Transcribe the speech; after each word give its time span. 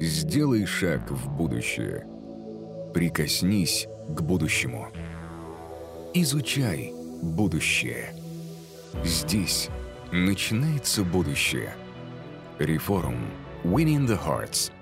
Сделай 0.00 0.66
шаг 0.66 1.10
в 1.10 1.30
будущее. 1.36 2.06
Прикоснись 2.92 3.86
к 4.08 4.22
будущему. 4.22 4.88
Изучай 6.14 6.92
будущее. 7.22 8.12
Здесь 9.04 9.68
начинается 10.10 11.04
будущее. 11.04 11.74
Реформ. 12.58 13.30
Winning 13.62 14.06
the 14.06 14.18
Hearts. 14.20 14.72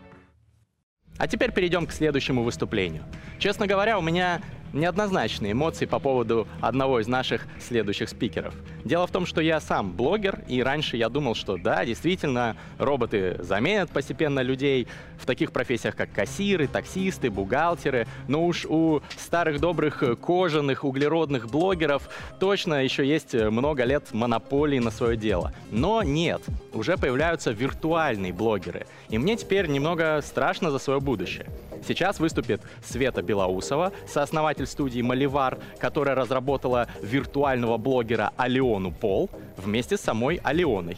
А 1.18 1.28
теперь 1.28 1.52
перейдем 1.52 1.86
к 1.86 1.92
следующему 1.92 2.42
выступлению. 2.42 3.04
Честно 3.38 3.66
говоря, 3.66 3.98
у 3.98 4.02
меня 4.02 4.40
неоднозначные 4.72 5.52
эмоции 5.52 5.86
по 5.86 5.98
поводу 5.98 6.46
одного 6.60 7.00
из 7.00 7.08
наших 7.08 7.46
следующих 7.60 8.08
спикеров. 8.08 8.54
Дело 8.84 9.06
в 9.06 9.10
том, 9.10 9.26
что 9.26 9.40
я 9.40 9.60
сам 9.60 9.92
блогер, 9.92 10.40
и 10.48 10.62
раньше 10.62 10.96
я 10.96 11.08
думал, 11.08 11.34
что 11.34 11.56
да, 11.56 11.84
действительно, 11.84 12.56
роботы 12.78 13.36
заменят 13.40 13.90
постепенно 13.90 14.40
людей 14.40 14.88
в 15.18 15.26
таких 15.26 15.52
профессиях, 15.52 15.94
как 15.94 16.12
кассиры, 16.12 16.66
таксисты, 16.66 17.30
бухгалтеры, 17.30 18.06
но 18.28 18.44
уж 18.44 18.64
у 18.64 19.02
старых 19.16 19.60
добрых 19.60 20.02
кожаных 20.20 20.84
углеродных 20.84 21.48
блогеров 21.48 22.08
точно 22.40 22.82
еще 22.82 23.06
есть 23.06 23.34
много 23.34 23.84
лет 23.84 24.12
монополии 24.12 24.78
на 24.78 24.90
свое 24.90 25.16
дело. 25.16 25.52
Но 25.70 26.02
нет, 26.02 26.42
уже 26.72 26.96
появляются 26.96 27.52
виртуальные 27.52 28.32
блогеры, 28.32 28.86
и 29.08 29.18
мне 29.18 29.36
теперь 29.36 29.68
немного 29.68 30.20
страшно 30.22 30.70
за 30.70 30.78
свое 30.78 31.00
будущее. 31.00 31.46
Сейчас 31.86 32.20
выступит 32.20 32.62
Света 32.84 33.22
Белоусова, 33.22 33.92
сооснователь 34.06 34.66
студии 34.66 35.02
Маливар, 35.02 35.58
которая 35.78 36.14
разработала 36.14 36.88
виртуального 37.02 37.76
блогера 37.76 38.32
Алиону 38.36 38.92
Пол 38.92 39.30
вместе 39.56 39.96
с 39.96 40.00
самой 40.00 40.40
Алионой. 40.44 40.96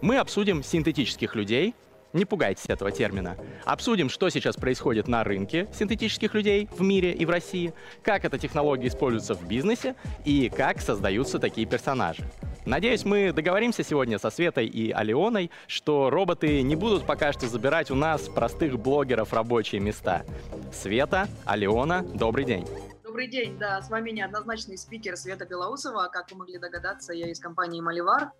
Мы 0.00 0.18
обсудим 0.18 0.62
синтетических 0.62 1.34
людей, 1.34 1.74
не 2.14 2.24
пугайтесь 2.24 2.64
этого 2.68 2.90
термина. 2.90 3.36
Обсудим, 3.64 4.08
что 4.08 4.30
сейчас 4.30 4.56
происходит 4.56 5.08
на 5.08 5.22
рынке 5.24 5.68
синтетических 5.78 6.32
людей 6.32 6.68
в 6.72 6.80
мире 6.80 7.12
и 7.12 7.26
в 7.26 7.30
России, 7.30 7.74
как 8.02 8.24
эта 8.24 8.38
технология 8.38 8.88
используется 8.88 9.34
в 9.34 9.46
бизнесе 9.46 9.94
и 10.24 10.48
как 10.48 10.80
создаются 10.80 11.38
такие 11.38 11.66
персонажи. 11.66 12.24
Надеюсь, 12.64 13.04
мы 13.04 13.32
договоримся 13.32 13.84
сегодня 13.84 14.18
со 14.18 14.30
Светой 14.30 14.66
и 14.66 14.90
Алионой, 14.90 15.50
что 15.66 16.08
роботы 16.08 16.62
не 16.62 16.76
будут 16.76 17.04
пока 17.04 17.32
что 17.32 17.46
забирать 17.46 17.90
у 17.90 17.94
нас 17.94 18.22
простых 18.22 18.78
блогеров 18.78 19.34
рабочие 19.34 19.82
места. 19.82 20.22
Света, 20.72 21.28
Алиона, 21.44 22.02
добрый 22.02 22.46
день. 22.46 22.64
Добрый 23.24 23.42
день, 23.42 23.58
да, 23.58 23.80
с 23.80 23.88
вами 23.88 24.10
неоднозначный 24.10 24.76
спикер 24.76 25.16
Света 25.16 25.46
Белоусова. 25.46 26.10
Как 26.12 26.30
вы 26.30 26.36
могли 26.36 26.58
догадаться, 26.58 27.14
я 27.14 27.30
из 27.30 27.40
компании 27.40 27.80
Маливар. 27.80 28.32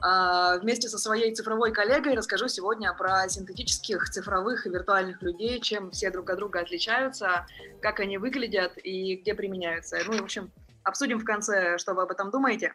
А, 0.00 0.56
вместе 0.56 0.88
со 0.88 0.96
своей 0.96 1.34
цифровой 1.34 1.70
коллегой 1.70 2.14
расскажу 2.14 2.48
сегодня 2.48 2.94
про 2.94 3.28
синтетических 3.28 4.08
цифровых 4.08 4.66
и 4.66 4.70
виртуальных 4.70 5.20
людей, 5.20 5.60
чем 5.60 5.90
все 5.90 6.10
друг 6.10 6.30
от 6.30 6.38
друга 6.38 6.60
отличаются, 6.60 7.46
как 7.82 8.00
они 8.00 8.16
выглядят 8.16 8.72
и 8.82 9.16
где 9.16 9.34
применяются. 9.34 9.98
Ну 10.06 10.16
в 10.16 10.22
общем, 10.22 10.50
обсудим 10.82 11.18
в 11.18 11.24
конце, 11.24 11.76
что 11.76 11.92
вы 11.92 12.04
об 12.04 12.10
этом 12.10 12.30
думаете. 12.30 12.72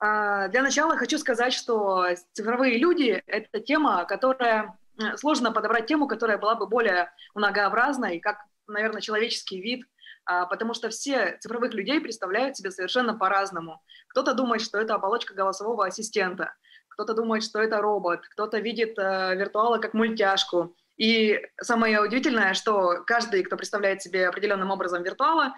А, 0.00 0.48
для 0.48 0.60
начала 0.60 0.96
хочу 0.96 1.18
сказать, 1.18 1.52
что 1.52 2.04
цифровые 2.32 2.78
люди– 2.78 3.22
это 3.28 3.60
тема, 3.60 4.06
которая… 4.06 4.76
Сложно 5.18 5.52
подобрать 5.52 5.86
тему, 5.86 6.08
которая 6.08 6.38
была 6.38 6.56
бы 6.56 6.66
более 6.66 7.12
многообразной, 7.36 8.18
как, 8.18 8.38
наверное, 8.66 9.00
человеческий 9.00 9.60
вид– 9.62 9.86
а, 9.93 9.93
потому 10.24 10.74
что 10.74 10.88
все 10.88 11.36
цифровых 11.40 11.74
людей 11.74 12.00
представляют 12.00 12.56
себе 12.56 12.70
совершенно 12.70 13.14
по-разному. 13.14 13.82
Кто-то 14.08 14.34
думает, 14.34 14.62
что 14.62 14.78
это 14.78 14.94
оболочка 14.94 15.34
голосового 15.34 15.86
ассистента, 15.86 16.54
кто-то 16.94 17.14
думает, 17.14 17.42
что 17.42 17.60
это 17.60 17.80
робот, 17.80 18.26
кто-то 18.28 18.58
видит 18.58 18.98
э, 18.98 19.34
виртуала 19.34 19.78
как 19.78 19.94
мультяшку. 19.94 20.76
И 20.96 21.40
самое 21.60 22.00
удивительное, 22.00 22.54
что 22.54 23.02
каждый, 23.04 23.42
кто 23.42 23.56
представляет 23.56 24.00
себе 24.00 24.28
определенным 24.28 24.70
образом 24.70 25.02
виртуала, 25.02 25.54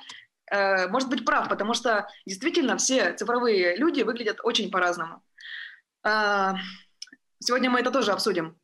э, 0.50 0.88
может 0.88 1.10
быть 1.10 1.24
прав, 1.24 1.48
потому 1.48 1.74
что 1.74 2.08
действительно 2.24 2.78
все 2.78 3.12
цифровые 3.12 3.76
люди 3.76 4.02
выглядят 4.02 4.40
очень 4.42 4.70
по-разному. 4.70 5.22
Э, 6.04 6.54
сегодня 7.38 7.68
мы 7.68 7.80
это 7.80 7.90
тоже 7.90 8.12
обсудим. 8.12 8.58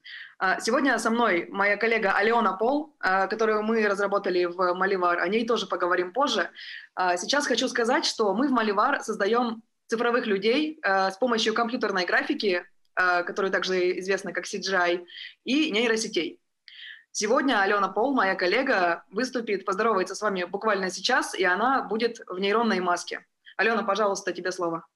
А, 0.44 0.58
сегодня 0.58 0.98
со 0.98 1.08
мной 1.08 1.46
моя 1.50 1.76
коллега 1.76 2.16
Алена 2.16 2.54
Пол, 2.54 2.96
а, 2.98 3.28
которую 3.28 3.62
мы 3.62 3.86
разработали 3.86 4.46
в 4.46 4.74
Маливар. 4.74 5.20
О 5.20 5.28
ней 5.28 5.46
тоже 5.46 5.68
поговорим 5.68 6.12
позже. 6.12 6.50
А, 6.96 7.16
сейчас 7.16 7.46
хочу 7.46 7.68
сказать, 7.68 8.04
что 8.04 8.34
мы 8.34 8.48
в 8.48 8.50
Маливар 8.50 9.00
создаем 9.04 9.62
цифровых 9.86 10.26
людей 10.26 10.80
с 10.82 11.16
помощью 11.18 11.54
компьютерной 11.54 12.06
графики, 12.06 12.64
которую 12.94 13.52
также 13.52 14.00
известна 14.00 14.32
как 14.32 14.46
CGI, 14.46 15.04
и 15.44 15.70
нейросетей. 15.70 16.40
Сегодня 17.12 17.60
Алена 17.60 17.88
Пол, 17.88 18.14
моя 18.14 18.34
коллега, 18.34 19.04
выступит, 19.10 19.64
поздоровается 19.64 20.14
с 20.14 20.22
вами 20.22 20.44
буквально 20.44 20.90
сейчас, 20.90 21.34
и 21.34 21.44
она 21.44 21.82
будет 21.82 22.20
в 22.26 22.38
нейронной 22.38 22.80
маске. 22.80 23.24
Алена, 23.56 23.82
пожалуйста, 23.82 24.32
тебе 24.32 24.50
слово. 24.50 24.86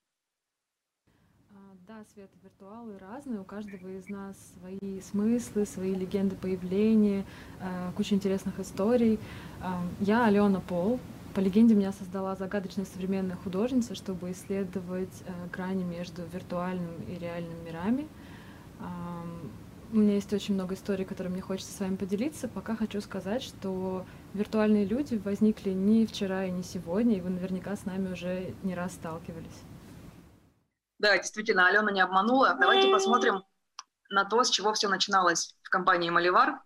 Да, 1.87 2.03
Света, 2.13 2.33
виртуалы 2.43 2.97
разные, 2.97 3.39
у 3.39 3.45
каждого 3.45 3.87
из 3.87 4.09
нас 4.09 4.35
свои 4.59 4.99
смыслы, 4.99 5.65
свои 5.65 5.95
легенды 5.95 6.35
появления, 6.35 7.23
э, 7.61 7.91
куча 7.95 8.13
интересных 8.13 8.59
историй. 8.59 9.17
Э, 9.61 9.67
я 10.01 10.25
Алена 10.25 10.59
Пол. 10.59 10.99
По 11.33 11.39
легенде 11.39 11.75
меня 11.75 11.93
создала 11.93 12.35
загадочная 12.35 12.83
современная 12.83 13.37
художница, 13.37 13.95
чтобы 13.95 14.31
исследовать 14.31 15.23
э, 15.25 15.31
грани 15.53 15.85
между 15.85 16.23
виртуальным 16.25 16.91
и 17.07 17.17
реальным 17.17 17.63
мирами. 17.63 18.05
Э, 18.79 18.83
у 19.93 19.95
меня 19.95 20.15
есть 20.15 20.33
очень 20.33 20.55
много 20.55 20.75
историй, 20.75 21.05
которые 21.05 21.31
мне 21.31 21.41
хочется 21.41 21.71
с 21.71 21.79
вами 21.79 21.95
поделиться. 21.95 22.49
Пока 22.49 22.75
хочу 22.75 22.99
сказать, 22.99 23.43
что 23.43 24.05
виртуальные 24.33 24.83
люди 24.83 25.15
возникли 25.23 25.69
не 25.69 26.05
вчера 26.05 26.43
и 26.43 26.51
не 26.51 26.63
сегодня, 26.63 27.15
и 27.15 27.21
вы 27.21 27.29
наверняка 27.29 27.77
с 27.77 27.85
нами 27.85 28.11
уже 28.11 28.53
не 28.63 28.75
раз 28.75 28.91
сталкивались. 28.91 29.63
Да, 30.99 31.17
действительно, 31.17 31.67
Алена 31.67 31.91
не 31.91 32.01
обманула. 32.01 32.57
Давайте 32.59 32.89
посмотрим 32.89 33.43
на 34.09 34.25
то, 34.25 34.43
с 34.43 34.49
чего 34.49 34.73
все 34.73 34.87
начиналось 34.87 35.55
в 35.63 35.69
компании 35.69 36.09
Маливар. 36.09 36.59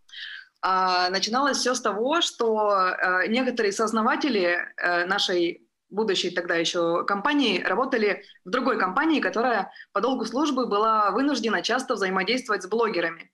А, 0.62 1.10
начиналось 1.10 1.58
все 1.58 1.74
с 1.74 1.82
того, 1.82 2.22
что 2.22 2.70
а, 2.70 3.28
некоторые 3.28 3.72
сооснователи 3.72 4.60
а, 4.78 5.06
нашей 5.06 5.68
будущей 5.90 6.30
тогда 6.30 6.56
еще 6.56 7.04
компании 7.06 7.62
работали 7.62 8.24
в 8.46 8.50
другой 8.50 8.80
компании, 8.80 9.20
которая 9.20 9.72
по 9.92 10.02
долгу 10.02 10.26
службы 10.26 10.68
была 10.68 11.12
вынуждена 11.12 11.62
часто 11.62 11.96
взаимодействовать 11.96 12.64
с 12.64 12.68
блогерами. 12.68 13.32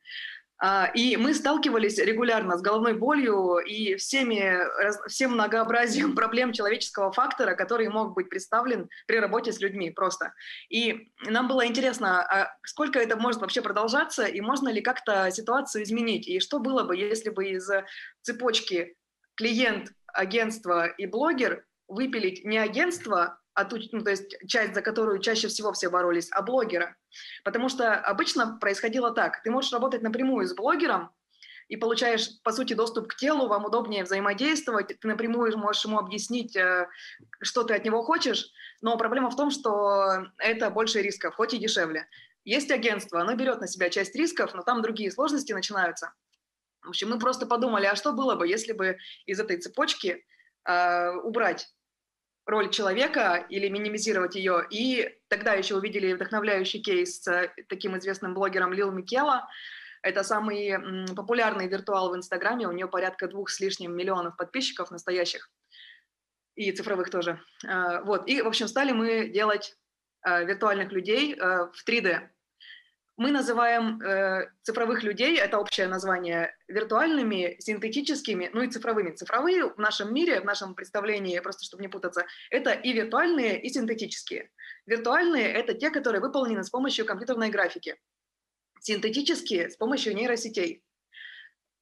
А, 0.60 0.90
и 0.94 1.18
мы 1.18 1.34
сталкивались 1.34 2.00
регулярно 2.00 2.58
с 2.58 2.62
головной 2.62 2.94
болью 2.94 3.58
и 3.58 3.96
всеми, 3.96 4.60
всем 5.08 5.34
многообразием 5.34 6.16
проблем 6.16 6.54
человеческого 6.54 7.12
фактора, 7.12 7.56
который 7.56 7.90
мог 7.90 8.14
быть 8.16 8.30
представлен 8.30 8.90
при 9.06 9.20
работе 9.20 9.52
с 9.52 9.60
людьми 9.60 9.92
просто. 9.92 10.34
И 10.70 11.12
нам 11.26 11.48
было 11.48 11.68
интересно, 11.68 12.22
а 12.22 12.52
сколько 12.66 13.00
это 13.00 13.18
может 13.18 13.42
вообще 13.42 13.62
продолжаться, 13.62 14.26
и 14.26 14.42
можно 14.42 14.70
ли 14.70 14.82
как-то 14.82 15.30
ситуацию 15.32 15.84
изменить, 15.84 16.28
и 16.28 16.40
что 16.40 16.60
было 16.60 16.84
бы, 16.84 16.96
если 16.96 17.30
бы 17.30 17.50
из 17.50 17.70
цепочки 18.22 18.96
клиент, 19.36 19.92
агентство 20.14 20.88
и 20.88 21.06
блогер 21.06 21.66
выпилить 21.88 22.44
не 22.44 22.58
агентство, 22.58 23.40
а 23.58 23.66
ту, 23.66 23.78
ну, 23.92 24.04
то 24.04 24.12
есть 24.12 24.38
часть, 24.48 24.76
за 24.76 24.84
которую 24.84 25.18
чаще 25.18 25.48
всего 25.48 25.74
все 25.74 25.90
боролись, 25.90 26.30
а 26.32 26.44
блогера. 26.44 26.96
Потому 27.44 27.70
что 27.70 27.96
обычно 27.96 28.60
происходило 28.62 29.10
так. 29.10 29.42
Ты 29.42 29.50
можешь 29.50 29.74
работать 29.74 30.04
напрямую 30.04 30.48
с 30.48 30.54
блогером, 30.54 31.10
и 31.68 31.76
получаешь, 31.76 32.30
по 32.44 32.52
сути, 32.52 32.76
доступ 32.76 33.08
к 33.08 33.16
телу, 33.16 33.48
вам 33.48 33.66
удобнее 33.66 34.04
взаимодействовать, 34.04 35.00
ты 35.00 35.08
напрямую 35.08 35.58
можешь 35.58 35.84
ему 35.84 35.98
объяснить, 35.98 36.56
э, 36.56 36.88
что 37.42 37.64
ты 37.64 37.74
от 37.74 37.84
него 37.84 38.04
хочешь, 38.04 38.52
но 38.82 38.96
проблема 38.96 39.32
в 39.32 39.36
том, 39.36 39.50
что 39.50 40.28
это 40.38 40.70
больше 40.70 41.02
рисков, 41.02 41.34
хоть 41.34 41.56
и 41.56 41.58
дешевле. 41.58 42.08
Есть 42.46 42.70
агентство, 42.70 43.20
оно 43.20 43.36
берет 43.36 43.60
на 43.60 43.68
себя 43.68 43.90
часть 43.90 44.16
рисков, 44.16 44.54
но 44.54 44.62
там 44.62 44.84
другие 44.84 45.12
сложности 45.12 45.52
начинаются. 45.52 46.14
В 46.84 46.90
общем, 46.90 47.10
мы 47.10 47.18
просто 47.18 47.48
подумали, 47.48 47.88
а 47.88 47.96
что 47.96 48.14
было 48.14 48.36
бы, 48.36 48.48
если 48.48 48.72
бы 48.72 48.98
из 49.26 49.40
этой 49.40 49.58
цепочки 49.58 50.24
э, 50.64 51.12
убрать 51.24 51.68
роль 52.48 52.72
человека 52.72 53.46
или 53.50 53.68
минимизировать 53.68 54.36
ее. 54.36 54.66
И 54.72 55.20
тогда 55.28 55.54
еще 55.54 55.76
увидели 55.76 56.14
вдохновляющий 56.14 56.82
кейс 56.82 57.22
с 57.22 57.52
таким 57.68 57.98
известным 57.98 58.34
блогером 58.34 58.74
Лил 58.74 58.90
Микела. 58.92 59.48
Это 60.02 60.24
самый 60.24 61.14
популярный 61.14 61.68
виртуал 61.68 62.12
в 62.12 62.16
Инстаграме, 62.16 62.68
у 62.68 62.72
нее 62.72 62.88
порядка 62.88 63.28
двух 63.28 63.50
с 63.50 63.60
лишним 63.60 63.96
миллионов 63.96 64.38
подписчиков 64.38 64.92
настоящих 64.92 65.50
и 66.56 66.72
цифровых 66.72 67.10
тоже. 67.10 67.40
А, 67.68 68.02
вот, 68.02 68.28
и, 68.28 68.42
в 68.42 68.48
общем, 68.48 68.68
стали 68.68 68.92
мы 68.92 69.28
делать 69.28 69.76
а, 70.22 70.44
виртуальных 70.44 70.92
людей 70.92 71.36
в 71.36 71.74
3D. 71.88 72.30
Мы 73.18 73.32
называем 73.32 74.00
э, 74.00 74.52
цифровых 74.62 75.02
людей, 75.02 75.40
это 75.40 75.58
общее 75.58 75.88
название, 75.88 76.56
виртуальными, 76.68 77.56
синтетическими, 77.60 78.52
ну 78.54 78.62
и 78.62 78.70
цифровыми. 78.70 79.10
Цифровые 79.10 79.74
в 79.74 79.78
нашем 79.80 80.14
мире, 80.14 80.40
в 80.40 80.46
нашем 80.46 80.76
представлении, 80.76 81.40
просто 81.40 81.66
чтобы 81.66 81.82
не 81.82 81.88
путаться, 81.88 82.28
это 82.52 82.74
и 82.74 82.94
виртуальные, 82.94 83.60
и 83.60 83.70
синтетические. 83.70 84.52
Виртуальные– 84.86 85.52
это 85.54 85.74
те, 85.74 85.90
которые 85.90 86.22
выполнены 86.22 86.64
с 86.64 86.70
помощью 86.70 87.08
компьютерной 87.08 87.50
графики. 87.50 87.96
Синтетические– 88.82 89.70
с 89.72 89.78
помощью 89.78 90.14
нейросетей. 90.16 90.84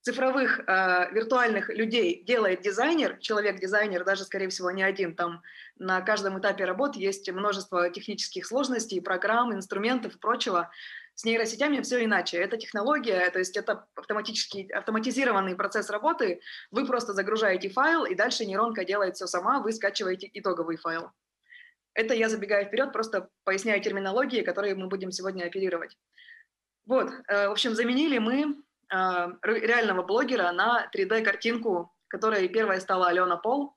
цифровых 0.04 0.62
э, 0.62 1.12
виртуальных 1.12 1.68
людей 1.68 2.24
делает 2.24 2.62
дизайнер, 2.62 3.18
человек-дизайнер, 3.20 4.06
даже, 4.06 4.24
скорее 4.24 4.48
всего, 4.48 4.72
не 4.72 4.84
один. 4.84 5.16
Там 5.16 5.42
на 5.76 6.00
каждом 6.00 6.40
этапе 6.40 6.64
работы 6.64 7.00
есть 7.02 7.30
множество 7.30 7.90
технических 7.90 8.46
сложностей, 8.46 9.02
программ, 9.02 9.54
инструментов 9.54 10.16
и 10.16 10.20
прочего. 10.20 10.72
С 11.16 11.24
нейросетями 11.24 11.82
все 11.82 12.04
иначе. 12.04 12.38
Это 12.38 12.58
технология, 12.58 13.30
то 13.30 13.40
есть 13.40 13.56
это 13.56 13.88
автоматический, 13.96 14.70
автоматизированный 14.70 15.56
процесс 15.56 15.90
работы. 15.90 16.42
Вы 16.72 16.86
просто 16.86 17.14
загружаете 17.14 17.70
файл, 17.70 18.04
и 18.06 18.16
дальше 18.16 18.46
нейронка 18.46 18.84
делает 18.84 19.16
все 19.16 19.26
сама, 19.26 19.62
вы 19.62 19.72
скачиваете 19.72 20.30
итоговый 20.34 20.76
файл. 20.76 21.12
Это 21.94 22.14
я 22.14 22.28
забегаю 22.28 22.66
вперед, 22.66 22.92
просто 22.92 23.30
поясняю 23.46 23.82
терминологии, 23.82 24.42
которые 24.42 24.76
мы 24.76 24.88
будем 24.88 25.12
сегодня 25.12 25.46
оперировать. 25.46 25.98
Вот, 26.86 27.10
э, 27.30 27.48
в 27.48 27.52
общем, 27.52 27.74
заменили 27.74 28.18
мы 28.18 28.62
э, 28.94 29.28
реального 29.42 30.04
блогера 30.04 30.52
на 30.52 30.90
3D-картинку, 30.94 31.96
которой 32.10 32.48
первая 32.50 32.82
стала 32.82 33.08
Алена 33.08 33.38
Пол. 33.38 33.75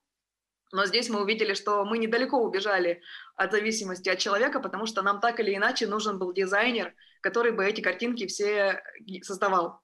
Но 0.72 0.86
здесь 0.86 1.08
мы 1.08 1.22
увидели, 1.22 1.54
что 1.54 1.84
мы 1.84 1.98
недалеко 1.98 2.38
убежали 2.38 3.02
от 3.36 3.52
зависимости 3.52 4.08
от 4.08 4.18
человека, 4.18 4.60
потому 4.60 4.86
что 4.86 5.02
нам 5.02 5.20
так 5.20 5.40
или 5.40 5.54
иначе 5.54 5.86
нужен 5.86 6.18
был 6.18 6.32
дизайнер, 6.32 6.94
который 7.20 7.52
бы 7.52 7.64
эти 7.64 7.80
картинки 7.80 8.26
все 8.26 8.82
создавал. 9.22 9.80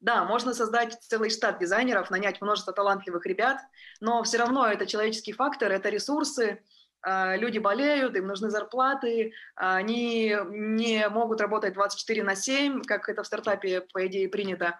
Да, 0.00 0.24
можно 0.24 0.54
создать 0.54 0.96
целый 1.00 1.28
штат 1.28 1.58
дизайнеров, 1.58 2.10
нанять 2.10 2.40
множество 2.40 2.72
талантливых 2.72 3.26
ребят, 3.26 3.60
но 4.00 4.22
все 4.22 4.38
равно 4.38 4.66
это 4.66 4.86
человеческий 4.86 5.32
фактор, 5.32 5.72
это 5.72 5.88
ресурсы, 5.88 6.62
а, 7.02 7.36
люди 7.36 7.58
болеют, 7.58 8.14
им 8.16 8.28
нужны 8.28 8.50
зарплаты, 8.50 9.32
они 9.56 10.36
не 10.50 11.08
могут 11.08 11.40
работать 11.40 11.74
24 11.74 12.22
на 12.22 12.36
7, 12.36 12.82
как 12.82 13.08
это 13.08 13.24
в 13.24 13.26
стартапе, 13.26 13.80
по 13.92 14.06
идее, 14.06 14.28
принято. 14.28 14.78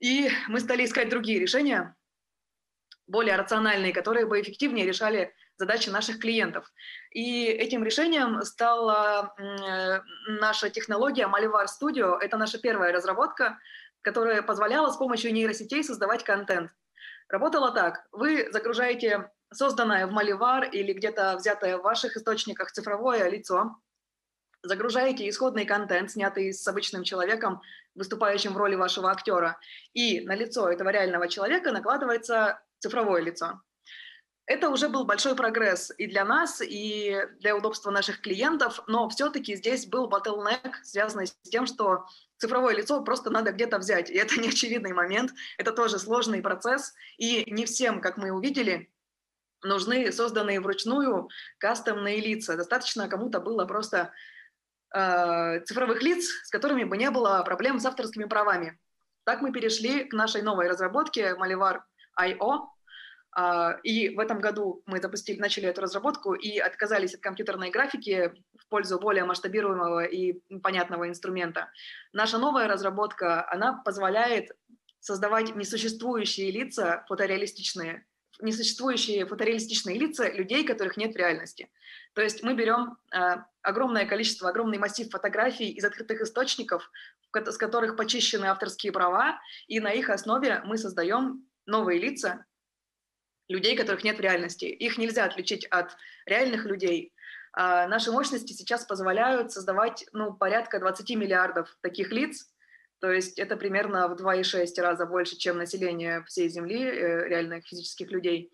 И 0.00 0.30
мы 0.48 0.60
стали 0.60 0.84
искать 0.84 1.10
другие 1.10 1.40
решения, 1.40 1.94
более 3.08 3.36
рациональные, 3.36 3.92
которые 3.92 4.26
бы 4.26 4.40
эффективнее 4.40 4.86
решали 4.86 5.34
задачи 5.56 5.88
наших 5.90 6.20
клиентов. 6.20 6.70
И 7.10 7.46
этим 7.46 7.82
решением 7.82 8.42
стала 8.42 9.34
наша 10.26 10.70
технология 10.70 11.26
Malivar 11.26 11.66
Studio. 11.66 12.16
Это 12.20 12.36
наша 12.36 12.58
первая 12.58 12.92
разработка, 12.92 13.58
которая 14.02 14.42
позволяла 14.42 14.90
с 14.90 14.96
помощью 14.96 15.32
нейросетей 15.32 15.82
создавать 15.82 16.22
контент. 16.22 16.70
Работала 17.28 17.72
так. 17.72 18.06
Вы 18.12 18.48
загружаете 18.52 19.30
созданное 19.52 20.06
в 20.06 20.12
Маливар 20.12 20.64
или 20.64 20.92
где-то 20.92 21.36
взятое 21.36 21.78
в 21.78 21.82
ваших 21.82 22.16
источниках 22.16 22.70
цифровое 22.70 23.28
лицо, 23.28 23.76
загружаете 24.62 25.28
исходный 25.28 25.64
контент, 25.64 26.10
снятый 26.10 26.52
с 26.52 26.66
обычным 26.66 27.04
человеком, 27.04 27.60
выступающим 27.94 28.52
в 28.54 28.56
роли 28.56 28.74
вашего 28.74 29.10
актера, 29.10 29.58
и 29.92 30.20
на 30.20 30.34
лицо 30.34 30.70
этого 30.70 30.90
реального 30.90 31.28
человека 31.28 31.72
накладывается 31.72 32.60
цифровое 32.78 33.22
лицо. 33.22 33.60
Это 34.48 34.70
уже 34.70 34.88
был 34.88 35.04
большой 35.04 35.36
прогресс 35.36 35.92
и 35.98 36.06
для 36.06 36.24
нас, 36.24 36.62
и 36.62 37.20
для 37.38 37.54
удобства 37.54 37.90
наших 37.90 38.22
клиентов, 38.22 38.80
но 38.86 39.06
все-таки 39.10 39.54
здесь 39.56 39.86
был 39.86 40.08
bottleneck, 40.08 40.72
связанный 40.82 41.26
с 41.26 41.36
тем, 41.42 41.66
что 41.66 42.06
цифровое 42.38 42.74
лицо 42.74 43.02
просто 43.02 43.28
надо 43.28 43.52
где-то 43.52 43.78
взять. 43.78 44.08
И 44.08 44.14
это 44.14 44.40
не 44.40 44.48
очевидный 44.48 44.94
момент, 44.94 45.32
это 45.58 45.72
тоже 45.72 45.98
сложный 45.98 46.40
процесс, 46.40 46.94
и 47.18 47.44
не 47.50 47.66
всем, 47.66 48.00
как 48.00 48.16
мы 48.16 48.30
увидели, 48.30 48.90
нужны 49.62 50.10
созданные 50.12 50.60
вручную 50.60 51.28
кастомные 51.58 52.18
лица. 52.18 52.56
Достаточно 52.56 53.06
кому-то 53.06 53.40
было 53.40 53.66
просто 53.66 54.12
э, 54.94 55.60
цифровых 55.60 56.02
лиц, 56.02 56.26
с 56.44 56.48
которыми 56.48 56.84
бы 56.84 56.96
не 56.96 57.10
было 57.10 57.42
проблем 57.44 57.80
с 57.80 57.84
авторскими 57.84 58.24
правами. 58.24 58.78
Так 59.24 59.42
мы 59.42 59.52
перешли 59.52 60.04
к 60.04 60.14
нашей 60.14 60.40
новой 60.40 60.68
разработке 60.68 61.34
Malivar 61.34 61.80
IO. 62.20 62.68
Э, 63.36 63.78
и 63.82 64.10
в 64.10 64.18
этом 64.18 64.40
году 64.40 64.82
мы 64.86 65.00
запустили, 65.00 65.38
начали 65.38 65.68
эту 65.68 65.80
разработку 65.80 66.34
и 66.34 66.58
отказались 66.58 67.14
от 67.14 67.20
компьютерной 67.20 67.70
графики 67.70 68.32
в 68.58 68.68
пользу 68.68 68.98
более 68.98 69.24
масштабируемого 69.24 70.04
и 70.04 70.40
понятного 70.62 71.08
инструмента. 71.08 71.70
Наша 72.12 72.38
новая 72.38 72.68
разработка, 72.68 73.48
она 73.50 73.74
позволяет 73.84 74.50
создавать 75.00 75.54
несуществующие 75.54 76.50
лица 76.50 77.04
фотореалистичные, 77.08 78.04
несуществующие 78.40 79.26
фотореалистичные 79.26 79.98
лица 79.98 80.28
людей, 80.28 80.64
которых 80.64 80.96
нет 80.96 81.14
в 81.14 81.16
реальности. 81.16 81.70
То 82.14 82.22
есть 82.22 82.42
мы 82.42 82.54
берем 82.54 82.96
э, 83.14 83.36
огромное 83.62 84.06
количество, 84.06 84.48
огромный 84.48 84.78
массив 84.78 85.08
фотографий 85.10 85.70
из 85.70 85.84
открытых 85.84 86.20
источников, 86.20 86.90
с 87.34 87.56
которых 87.56 87.96
почищены 87.96 88.46
авторские 88.46 88.92
права, 88.92 89.40
и 89.66 89.80
на 89.80 89.92
их 89.92 90.10
основе 90.10 90.62
мы 90.64 90.78
создаем 90.78 91.44
новые 91.68 92.00
лица 92.00 92.44
людей, 93.48 93.76
которых 93.76 94.04
нет 94.04 94.18
в 94.18 94.20
реальности. 94.20 94.64
Их 94.64 94.98
нельзя 94.98 95.24
отличить 95.24 95.64
от 95.66 95.96
реальных 96.26 96.64
людей. 96.64 97.12
Э, 97.56 97.86
наши 97.86 98.10
мощности 98.10 98.52
сейчас 98.52 98.84
позволяют 98.84 99.52
создавать 99.52 100.06
ну, 100.12 100.32
порядка 100.34 100.80
20 100.80 101.10
миллиардов 101.10 101.76
таких 101.80 102.10
лиц, 102.10 102.52
то 103.00 103.10
есть 103.12 103.38
это 103.38 103.56
примерно 103.56 104.08
в 104.08 104.20
2,6 104.20 104.80
раза 104.80 105.06
больше, 105.06 105.36
чем 105.36 105.58
население 105.58 106.24
всей 106.24 106.48
Земли, 106.48 106.82
э, 106.82 107.28
реальных 107.28 107.66
физических 107.66 108.10
людей. 108.10 108.52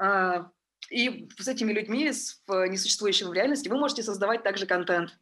А, 0.00 0.50
и 0.90 1.28
с 1.38 1.48
этими 1.48 1.72
людьми, 1.72 2.10
с 2.10 2.40
несуществующими 2.48 3.28
в 3.28 3.34
реальности, 3.34 3.68
вы 3.68 3.76
можете 3.76 4.02
создавать 4.02 4.42
также 4.42 4.64
контент. 4.64 5.18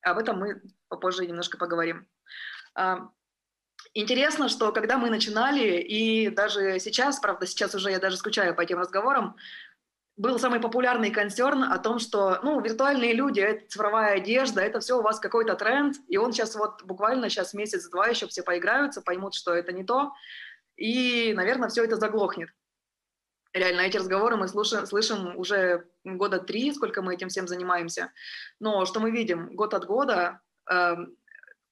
Об 0.00 0.18
этом 0.18 0.38
мы 0.38 0.62
попозже 0.88 1.26
немножко 1.26 1.58
поговорим. 1.58 2.08
Интересно, 3.98 4.50
что 4.50 4.72
когда 4.72 4.98
мы 4.98 5.08
начинали, 5.08 5.78
и 5.78 6.28
даже 6.28 6.78
сейчас, 6.80 7.18
правда, 7.18 7.46
сейчас 7.46 7.74
уже 7.74 7.90
я 7.90 7.98
даже 7.98 8.18
скучаю 8.18 8.54
по 8.54 8.60
этим 8.60 8.78
разговорам, 8.78 9.36
был 10.18 10.38
самый 10.38 10.60
популярный 10.60 11.10
консерн 11.10 11.64
о 11.64 11.78
том, 11.78 11.98
что, 11.98 12.38
ну, 12.42 12.60
виртуальные 12.60 13.14
люди, 13.14 13.40
это 13.40 13.66
цифровая 13.66 14.16
одежда, 14.16 14.60
это 14.60 14.80
все 14.80 14.98
у 14.98 15.02
вас 15.02 15.18
какой-то 15.18 15.54
тренд, 15.54 15.96
и 16.08 16.18
он 16.18 16.34
сейчас 16.34 16.56
вот 16.56 16.82
буквально 16.82 17.30
сейчас 17.30 17.54
месяц-два 17.54 18.08
еще 18.08 18.26
все 18.26 18.42
поиграются, 18.42 19.00
поймут, 19.00 19.32
что 19.32 19.54
это 19.54 19.72
не 19.72 19.82
то, 19.82 20.12
и, 20.76 21.32
наверное, 21.34 21.70
все 21.70 21.82
это 21.82 21.96
заглохнет. 21.96 22.50
Реально, 23.54 23.80
эти 23.80 23.96
разговоры 23.96 24.36
мы 24.36 24.46
слушаем, 24.48 24.84
слышим 24.84 25.38
уже 25.38 25.88
года 26.04 26.38
три, 26.38 26.70
сколько 26.74 27.00
мы 27.00 27.14
этим 27.14 27.28
всем 27.30 27.48
занимаемся. 27.48 28.12
Но 28.60 28.84
что 28.84 29.00
мы 29.00 29.10
видим? 29.10 29.56
Год 29.56 29.72
от 29.72 29.86
года 29.86 30.42
э, 30.70 30.96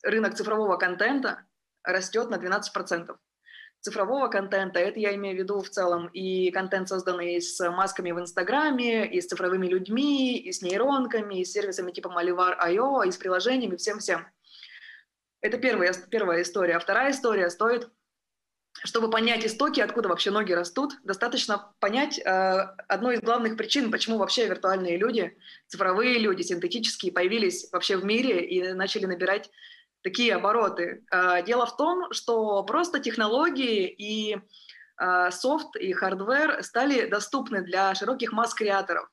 рынок 0.02 0.36
цифрового 0.36 0.78
контента 0.78 1.44
растет 1.84 2.30
на 2.30 2.36
12% 2.36 3.16
цифрового 3.84 4.28
контента, 4.28 4.78
это 4.78 4.98
я 4.98 5.14
имею 5.14 5.36
в 5.36 5.38
виду 5.38 5.60
в 5.60 5.68
целом 5.68 6.08
и 6.08 6.50
контент, 6.50 6.88
созданный 6.88 7.40
с 7.40 7.60
масками 7.70 8.12
в 8.12 8.18
Инстаграме, 8.18 9.06
и 9.06 9.20
с 9.20 9.26
цифровыми 9.26 9.66
людьми, 9.66 10.38
и 10.38 10.52
с 10.52 10.62
нейронками, 10.62 11.40
и 11.40 11.44
с 11.44 11.52
сервисами 11.52 11.92
типа 11.92 12.08
Malivar.io, 12.08 13.06
и 13.06 13.12
с 13.12 13.16
приложениями, 13.18 13.76
всем-всем. 13.76 14.26
Это 15.42 15.58
первая, 15.58 15.92
первая 16.10 16.40
история. 16.40 16.76
А 16.76 16.80
вторая 16.80 17.10
история 17.10 17.50
стоит, 17.50 17.90
чтобы 18.84 19.10
понять 19.10 19.44
истоки, 19.44 19.80
откуда 19.80 20.08
вообще 20.08 20.30
ноги 20.30 20.52
растут, 20.52 20.94
достаточно 21.04 21.74
понять 21.78 22.18
э, 22.18 22.22
одну 22.88 23.10
из 23.10 23.20
главных 23.20 23.58
причин, 23.58 23.90
почему 23.90 24.16
вообще 24.16 24.48
виртуальные 24.48 24.96
люди, 24.96 25.36
цифровые 25.68 26.18
люди, 26.18 26.40
синтетические, 26.40 27.12
появились 27.12 27.68
вообще 27.70 27.98
в 27.98 28.04
мире 28.06 28.46
и 28.46 28.72
начали 28.72 29.04
набирать 29.04 29.50
такие 30.04 30.34
обороты. 30.34 31.02
А, 31.10 31.42
дело 31.42 31.66
в 31.66 31.76
том, 31.76 32.12
что 32.12 32.62
просто 32.62 33.00
технологии 33.00 33.88
и 33.88 34.38
а, 34.96 35.30
софт 35.32 35.76
и 35.76 35.92
hardware 35.92 36.62
стали 36.62 37.08
доступны 37.08 37.62
для 37.62 37.94
широких 37.94 38.32
масс 38.32 38.54
креаторов. 38.54 39.08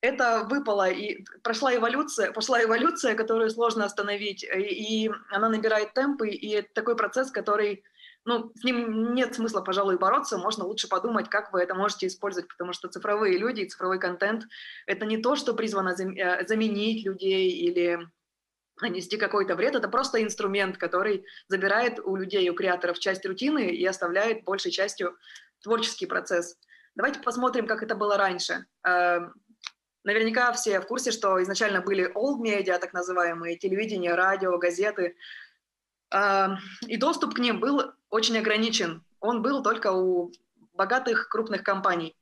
Это 0.00 0.46
выпало 0.48 0.88
и 0.88 1.24
прошла 1.42 1.74
эволюция, 1.74 2.30
пошла 2.30 2.62
эволюция, 2.62 3.16
которую 3.16 3.50
сложно 3.50 3.84
остановить, 3.84 4.44
и 4.44 5.10
она 5.28 5.48
набирает 5.48 5.92
темпы, 5.92 6.28
и 6.28 6.62
такой 6.62 6.94
процесс, 6.96 7.32
который, 7.32 7.82
ну, 8.24 8.52
с 8.54 8.62
ним 8.62 9.12
нет 9.14 9.34
смысла, 9.34 9.60
пожалуй, 9.60 9.98
бороться, 9.98 10.38
можно 10.38 10.64
лучше 10.64 10.86
подумать, 10.86 11.28
как 11.28 11.52
вы 11.52 11.60
это 11.62 11.74
можете 11.74 12.06
использовать, 12.06 12.46
потому 12.48 12.72
что 12.72 12.86
цифровые 12.86 13.38
люди 13.38 13.62
и 13.62 13.68
цифровой 13.68 13.98
контент— 13.98 14.44
это 14.86 15.04
не 15.04 15.18
то, 15.18 15.34
что 15.34 15.52
призвано 15.52 15.96
э, 15.98 16.46
заменить 16.46 17.04
людей 17.04 17.50
или 17.50 17.98
нанести 18.82 19.16
какой-то 19.16 19.54
вред, 19.54 19.74
это 19.74 19.88
просто 19.88 20.22
инструмент, 20.22 20.78
который 20.78 21.24
забирает 21.48 21.98
у 22.00 22.16
людей, 22.16 22.48
у 22.50 22.54
креаторов 22.54 22.98
часть 22.98 23.24
рутины 23.26 23.70
и 23.70 23.84
оставляет 23.84 24.44
большей 24.44 24.70
частью 24.70 25.16
творческий 25.62 26.06
процесс. 26.06 26.56
Давайте 26.94 27.20
посмотрим, 27.20 27.66
как 27.66 27.82
это 27.82 27.94
было 27.94 28.16
раньше. 28.16 28.66
Эм, 28.84 29.34
наверняка 30.04 30.52
все 30.52 30.80
в 30.80 30.86
курсе, 30.86 31.10
что 31.10 31.42
изначально 31.42 31.80
были 31.80 32.12
old 32.14 32.40
media, 32.40 32.78
так 32.78 32.92
называемые, 32.92 33.56
телевидение, 33.56 34.14
радио, 34.14 34.56
газеты, 34.58 35.16
эм, 36.10 36.58
и 36.86 36.96
доступ 36.96 37.34
к 37.34 37.38
ним 37.38 37.60
был 37.60 37.92
очень 38.10 38.38
ограничен. 38.38 39.04
Он 39.20 39.42
был 39.42 39.62
только 39.62 39.92
у 39.92 40.32
богатых 40.72 41.28
крупных 41.28 41.62
компаний. 41.62 42.16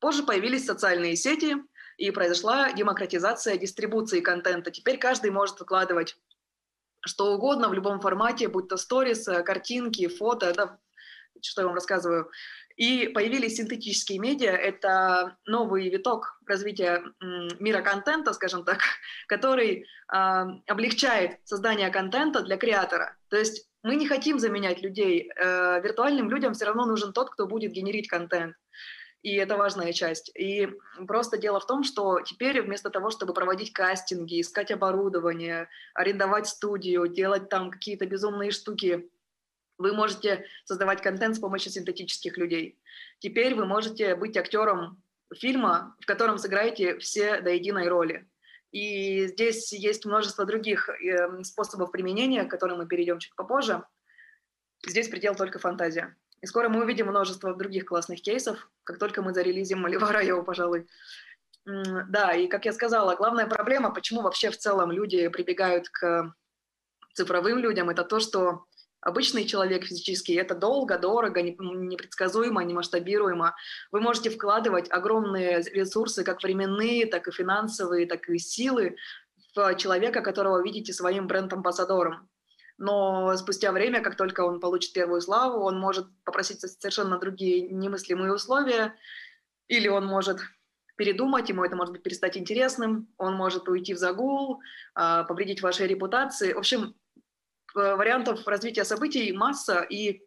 Позже 0.00 0.22
появились 0.22 0.66
социальные 0.66 1.16
сети– 1.16 1.56
и 1.98 2.10
произошла 2.10 2.72
демократизация 2.72 3.58
дистрибуции 3.58 4.20
контента. 4.20 4.70
Теперь 4.70 4.98
каждый 4.98 5.30
может 5.30 5.60
выкладывать 5.60 6.16
что 7.04 7.34
угодно 7.34 7.68
в 7.68 7.74
любом 7.74 8.00
формате, 8.00 8.48
будь 8.48 8.68
то 8.68 8.76
сторис, 8.76 9.24
картинки, 9.44 10.08
фото, 10.08 10.52
да, 10.54 10.78
что 11.42 11.62
я 11.62 11.66
вам 11.66 11.74
рассказываю. 11.74 12.30
И 12.76 13.08
появились 13.08 13.56
синтетические 13.56 14.20
медиа. 14.20 14.52
Это 14.52 15.36
новый 15.46 15.88
виток 15.88 16.40
развития 16.46 17.02
мира 17.58 17.82
контента, 17.82 18.32
скажем 18.32 18.64
так, 18.64 18.78
который 19.26 19.82
э, 19.82 20.44
облегчает 20.68 21.40
создание 21.44 21.90
контента 21.90 22.42
для 22.42 22.56
креатора. 22.56 23.16
То 23.30 23.36
есть 23.36 23.68
мы 23.82 23.96
не 23.96 24.06
хотим 24.06 24.38
заменять 24.38 24.80
людей. 24.80 25.28
Э, 25.34 25.80
виртуальным 25.82 26.30
людям 26.30 26.54
все 26.54 26.66
равно 26.66 26.86
нужен 26.86 27.12
тот, 27.12 27.30
кто 27.30 27.48
будет 27.48 27.72
генерить 27.72 28.08
контент. 28.08 28.54
И 29.22 29.34
это 29.34 29.56
важная 29.56 29.92
часть. 29.92 30.30
И 30.36 30.68
просто 31.06 31.38
дело 31.38 31.58
в 31.58 31.66
том, 31.66 31.82
что 31.82 32.20
теперь 32.20 32.62
вместо 32.62 32.88
того, 32.88 33.10
чтобы 33.10 33.34
проводить 33.34 33.72
кастинги, 33.72 34.40
искать 34.40 34.70
оборудование, 34.70 35.68
арендовать 35.94 36.46
студию, 36.46 37.08
делать 37.08 37.48
там 37.48 37.70
какие-то 37.70 38.06
безумные 38.06 38.52
штуки, 38.52 39.10
вы 39.76 39.92
можете 39.92 40.44
создавать 40.64 41.02
контент 41.02 41.36
с 41.36 41.40
помощью 41.40 41.72
синтетических 41.72 42.36
людей. 42.36 42.78
Теперь 43.18 43.54
вы 43.54 43.64
можете 43.64 44.14
быть 44.14 44.36
актером 44.36 45.02
фильма, 45.34 45.96
в 46.00 46.06
котором 46.06 46.38
сыграете 46.38 46.98
все 46.98 47.40
до 47.40 47.50
единой 47.50 47.88
роли. 47.88 48.28
И 48.70 49.26
здесь 49.28 49.72
есть 49.72 50.04
множество 50.04 50.44
других 50.44 50.88
э, 50.88 51.42
способов 51.42 51.90
применения, 51.90 52.44
к 52.44 52.50
которым 52.50 52.78
мы 52.78 52.86
перейдем 52.86 53.18
чуть 53.18 53.34
попозже. 53.34 53.82
Здесь 54.86 55.08
предел 55.08 55.34
только 55.34 55.58
фантазия. 55.58 56.16
И 56.40 56.46
скоро 56.46 56.68
мы 56.68 56.82
увидим 56.82 57.06
множество 57.06 57.54
других 57.54 57.86
классных 57.86 58.22
кейсов, 58.22 58.70
как 58.84 58.98
только 58.98 59.22
мы 59.22 59.34
зарелизим 59.34 59.80
Маливара 59.80 60.22
его, 60.22 60.42
пожалуй. 60.42 60.86
Да, 61.64 62.32
и 62.32 62.46
как 62.46 62.64
я 62.64 62.72
сказала, 62.72 63.14
главная 63.16 63.46
проблема, 63.46 63.92
почему 63.92 64.22
вообще 64.22 64.50
в 64.50 64.56
целом 64.56 64.90
люди 64.90 65.28
прибегают 65.28 65.88
к 65.88 66.32
цифровым 67.14 67.58
людям, 67.58 67.90
это 67.90 68.04
то, 68.04 68.20
что 68.20 68.64
Обычный 69.00 69.44
человек 69.44 69.84
физический– 69.84 70.34
это 70.34 70.56
долго, 70.56 70.98
дорого, 70.98 71.40
непредсказуемо, 71.40 72.64
немасштабируемо. 72.64 73.54
Вы 73.92 74.00
можете 74.00 74.28
вкладывать 74.28 74.90
огромные 74.90 75.62
ресурсы, 75.62 76.24
как 76.24 76.42
временные, 76.42 77.06
так 77.06 77.28
и 77.28 77.30
финансовые, 77.30 78.06
так 78.06 78.28
и 78.28 78.38
силы 78.38 78.96
в 79.54 79.76
человека, 79.76 80.20
которого 80.20 80.62
видите 80.64 80.92
своим 80.92 81.28
бренд-амбассадором. 81.28 82.28
Но 82.78 83.36
спустя 83.36 83.72
время, 83.72 84.00
как 84.00 84.16
только 84.16 84.42
он 84.42 84.60
получит 84.60 84.92
первую 84.92 85.20
славу, 85.20 85.64
он 85.64 85.78
может 85.78 86.06
попросить 86.24 86.60
совершенно 86.60 87.18
другие 87.18 87.68
немыслимые 87.68 88.32
условия, 88.32 88.94
или 89.66 89.88
он 89.88 90.06
может 90.06 90.40
передумать, 90.96 91.48
ему 91.48 91.64
это 91.64 91.76
может 91.76 91.92
быть 91.92 92.02
перестать 92.02 92.36
интересным, 92.36 93.08
он 93.18 93.34
может 93.34 93.68
уйти 93.68 93.94
в 93.94 93.98
загул, 93.98 94.60
а, 94.94 95.24
повредить 95.24 95.60
вашей 95.60 95.86
репутации. 95.86 96.52
В 96.52 96.58
общем, 96.58 96.94
вариантов 97.74 98.46
развития 98.46 98.84
событий 98.84 99.32
масса, 99.32 99.82
и 99.82 100.22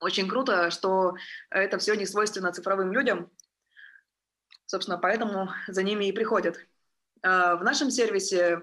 очень 0.00 0.28
круто, 0.28 0.70
что 0.70 1.14
это 1.50 1.78
все 1.78 1.94
не 1.94 2.06
свойственно 2.06 2.52
цифровым 2.52 2.92
людям. 2.92 3.30
Собственно, 4.66 4.98
поэтому 4.98 5.50
за 5.66 5.82
ними 5.82 6.06
и 6.06 6.12
приходят. 6.12 6.58
А, 7.22 7.56
в 7.56 7.64
нашем 7.64 7.90
сервисе 7.90 8.62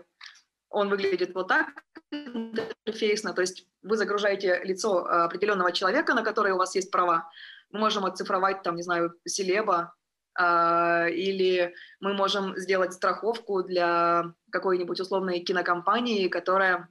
он 0.75 0.89
выглядит 0.89 1.33
вот 1.33 1.47
так, 1.47 1.83
интерфейсно, 2.11 3.33
то 3.33 3.41
есть 3.41 3.65
вы 3.81 3.95
загружаете 3.95 4.61
лицо 4.63 5.05
определенного 5.05 5.71
человека, 5.71 6.13
на 6.13 6.21
которое 6.21 6.53
у 6.53 6.57
вас 6.57 6.75
есть 6.75 6.91
права. 6.91 7.29
Мы 7.71 7.79
можем 7.79 8.03
оцифровать, 8.03 8.61
там, 8.61 8.75
не 8.75 8.83
знаю, 8.83 9.13
селеба, 9.25 9.95
а, 10.37 11.07
или 11.07 11.73
мы 12.01 12.13
можем 12.13 12.57
сделать 12.57 12.91
страховку 12.91 13.63
для 13.63 14.33
какой-нибудь 14.51 14.99
условной 14.99 15.39
кинокомпании, 15.39 16.27
которая 16.27 16.89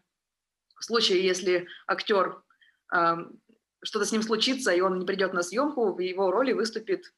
в 0.76 0.84
случае, 0.84 1.22
если 1.22 1.68
актер 1.86 2.42
э, 2.94 3.16
что-то 3.82 4.06
с 4.06 4.12
ним 4.12 4.22
случится, 4.22 4.72
и 4.72 4.80
он 4.80 4.98
не 4.98 5.06
придет 5.06 5.34
на 5.34 5.42
съемку, 5.42 5.92
в 5.92 6.00
его 6.00 6.30
роли 6.30 6.52
выступит 6.52 7.12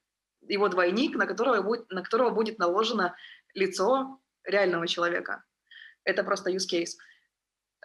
его 0.48 0.68
двойник, 0.68 1.16
на 1.16 1.26
которого 1.26 1.62
будет, 1.62 1.90
на 1.90 2.02
которого 2.02 2.30
будет 2.30 2.58
наложено 2.58 3.14
лицо 3.54 4.20
реального 4.44 4.86
человека. 4.86 5.44
Это 6.06 6.24
просто 6.24 6.50
use 6.50 6.66
case. 6.72 6.96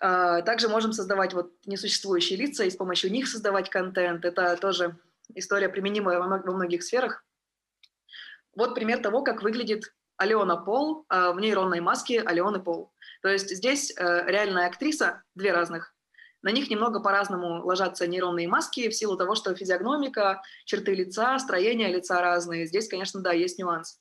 Э, 0.01 0.41
также 0.43 0.69
можем 0.69 0.93
создавать 0.93 1.33
вот 1.33 1.51
несуществующие 1.65 2.39
лица 2.39 2.63
и 2.63 2.69
с 2.69 2.77
помощью 2.77 3.11
них 3.11 3.27
создавать 3.27 3.69
контент. 3.69 4.23
Это 4.23 4.55
тоже 4.55 4.97
история, 5.35 5.67
применимая 5.67 6.19
во, 6.19 6.37
многих 6.53 6.83
сферах. 6.83 7.25
Вот 8.55 8.75
пример 8.75 9.01
того, 9.01 9.23
как 9.23 9.43
выглядит 9.43 9.93
Алена 10.17 10.55
Пол 10.55 11.05
э, 11.09 11.31
в 11.33 11.39
нейронной 11.39 11.81
маске 11.81 12.21
Алены 12.21 12.59
Пол. 12.59 12.93
То 13.21 13.29
есть 13.29 13.49
здесь 13.49 13.93
э, 13.97 14.23
реальная 14.27 14.67
актриса, 14.67 15.23
две 15.35 15.51
разных, 15.51 15.93
на 16.41 16.49
них 16.49 16.69
немного 16.69 16.99
по-разному 16.99 17.63
ложатся 17.63 18.07
нейронные 18.07 18.47
маски 18.47 18.89
в 18.89 18.95
силу 18.95 19.15
того, 19.15 19.35
что 19.35 19.53
физиогномика, 19.55 20.41
черты 20.65 20.95
лица, 20.95 21.37
строение 21.37 21.87
лица 21.87 22.19
разные. 22.19 22.65
Здесь, 22.65 22.87
конечно, 22.87 23.21
да, 23.21 23.31
есть 23.31 23.59
нюанс. 23.59 24.00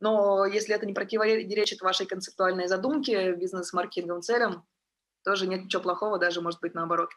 Но 0.00 0.46
если 0.46 0.74
это 0.74 0.86
не 0.86 0.94
противоречит 0.94 1.82
вашей 1.82 2.06
концептуальной 2.06 2.66
задумке, 2.66 3.34
бизнес-маркетинговым 3.34 4.22
целям, 4.22 4.66
тоже 5.22 5.46
нет 5.46 5.64
ничего 5.64 5.82
плохого, 5.82 6.18
даже 6.18 6.40
может 6.40 6.60
быть 6.60 6.74
наоборот. 6.74 7.10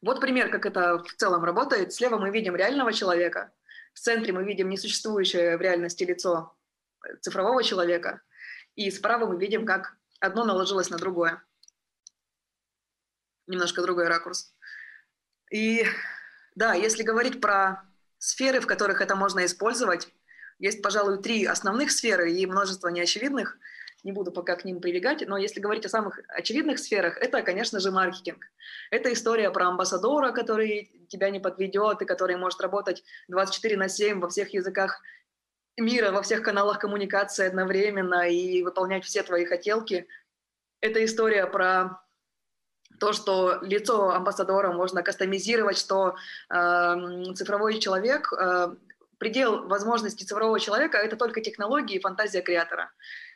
Вот 0.00 0.20
пример, 0.20 0.50
как 0.50 0.66
это 0.66 0.98
в 0.98 1.12
целом 1.14 1.44
работает. 1.44 1.92
Слева 1.92 2.18
мы 2.18 2.30
видим 2.30 2.54
реального 2.54 2.92
человека, 2.92 3.52
в 3.92 3.98
центре 3.98 4.32
мы 4.32 4.44
видим 4.44 4.68
несуществующее 4.68 5.56
в 5.56 5.60
реальности 5.60 6.04
лицо 6.04 6.56
цифрового 7.20 7.62
человека, 7.64 8.22
и 8.76 8.90
справа 8.90 9.26
мы 9.26 9.38
видим, 9.38 9.66
как 9.66 9.96
одно 10.20 10.44
наложилось 10.44 10.90
на 10.90 10.98
другое. 10.98 11.42
Немножко 13.48 13.82
другой 13.82 14.06
ракурс. 14.06 14.54
И 15.50 15.84
да, 16.54 16.74
если 16.74 17.02
говорить 17.02 17.40
про 17.40 17.82
сферы, 18.18 18.60
в 18.60 18.66
которых 18.66 19.00
это 19.00 19.16
можно 19.16 19.44
использовать, 19.44 20.08
есть, 20.58 20.82
пожалуй, 20.82 21.22
три 21.22 21.44
основных 21.44 21.90
сферы 21.90 22.32
и 22.32 22.46
множество 22.46 22.88
неочевидных. 22.88 23.58
Не 24.04 24.12
буду 24.12 24.32
пока 24.32 24.56
к 24.56 24.64
ним 24.64 24.80
прибегать, 24.80 25.26
но 25.28 25.36
если 25.36 25.60
говорить 25.60 25.86
о 25.86 25.88
самых 25.88 26.18
очевидных 26.28 26.80
сферах, 26.80 27.16
это, 27.18 27.42
конечно 27.42 27.78
же, 27.78 27.92
маркетинг. 27.92 28.46
Это 28.90 29.12
история 29.12 29.50
про 29.50 29.68
амбассадора, 29.68 30.32
который 30.32 31.06
тебя 31.08 31.30
не 31.30 31.38
подведет 31.38 32.02
и 32.02 32.04
который 32.04 32.36
может 32.36 32.60
работать 32.60 33.04
24 33.28 33.76
на 33.76 33.88
7 33.88 34.18
во 34.18 34.28
всех 34.28 34.52
языках 34.54 35.00
мира 35.78 36.12
во 36.12 36.22
всех 36.22 36.42
каналах 36.42 36.78
коммуникации 36.78 37.46
одновременно 37.46 38.28
и 38.28 38.62
выполнять 38.62 39.04
все 39.04 39.22
твои 39.22 39.44
хотелки. 39.44 40.06
Это 40.80 41.04
история 41.04 41.46
про 41.46 42.02
то, 43.00 43.12
что 43.12 43.58
лицо 43.62 44.10
амбассадора 44.10 44.72
можно 44.72 45.02
кастомизировать, 45.02 45.78
что 45.78 46.16
э, 46.50 47.34
цифровой 47.34 47.78
человек, 47.78 48.32
э, 48.32 48.74
предел 49.22 49.68
возможностей 49.68 50.24
цифрового 50.24 50.58
человека– 50.58 50.98
это 50.98 51.16
только 51.16 51.40
технологии 51.40 51.94
и 51.94 52.00
фантазия 52.00 52.42
креатора. 52.42 52.90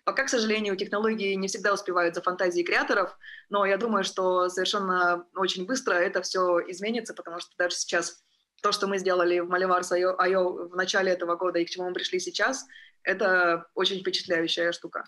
Пока, 0.05 0.25
к 0.25 0.29
сожалению, 0.29 0.77
технологии 0.77 1.35
не 1.35 1.47
всегда 1.47 1.73
успевают 1.73 2.17
за 2.17 2.23
фантазией 2.23 2.65
креаторов, 2.65 3.17
но 3.51 3.65
я 3.65 3.77
думаю, 3.77 4.03
что 4.03 4.49
совершенно 4.49 5.25
очень 5.37 5.65
быстро 5.65 5.95
это 5.95 6.23
все 6.23 6.59
изменится, 6.73 7.15
потому 7.15 7.39
что 7.39 7.53
даже 7.57 7.77
сейчас 7.77 8.25
то, 8.63 8.73
что 8.73 8.89
мы 8.89 8.99
сделали 8.99 9.39
в 9.39 9.49
Маливарс 9.49 9.93
IO 9.93 10.71
в 10.71 10.75
начале 10.75 11.13
этого 11.13 11.37
года 11.37 11.61
и 11.61 11.65
к 11.65 11.71
чему 11.71 11.87
мы 11.87 11.95
пришли 11.95 12.19
сейчас, 12.19 12.67
это 13.05 13.69
очень 13.77 14.01
впечатляющая 14.01 14.73
штука. 14.73 15.05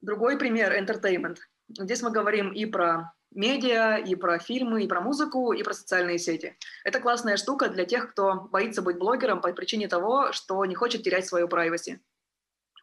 Другой 0.00 0.38
пример– 0.38 0.72
entertainment. 0.80 1.38
Здесь 1.76 2.02
мы 2.02 2.12
говорим 2.12 2.52
и 2.52 2.66
про 2.66 3.12
медиа, 3.32 3.96
и 3.96 4.14
про 4.14 4.38
фильмы, 4.38 4.84
и 4.84 4.88
про 4.88 5.00
музыку, 5.00 5.52
и 5.52 5.62
про 5.62 5.72
социальные 5.72 6.18
сети. 6.18 6.56
Это 6.84 7.00
классная 7.00 7.36
штука 7.36 7.68
для 7.68 7.84
тех, 7.84 8.10
кто 8.10 8.48
боится 8.50 8.82
быть 8.82 8.98
блогером 8.98 9.40
по 9.40 9.52
причине 9.52 9.88
того, 9.88 10.32
что 10.32 10.64
не 10.64 10.74
хочет 10.74 11.02
терять 11.02 11.26
свою 11.26 11.46
privacy. 11.46 11.98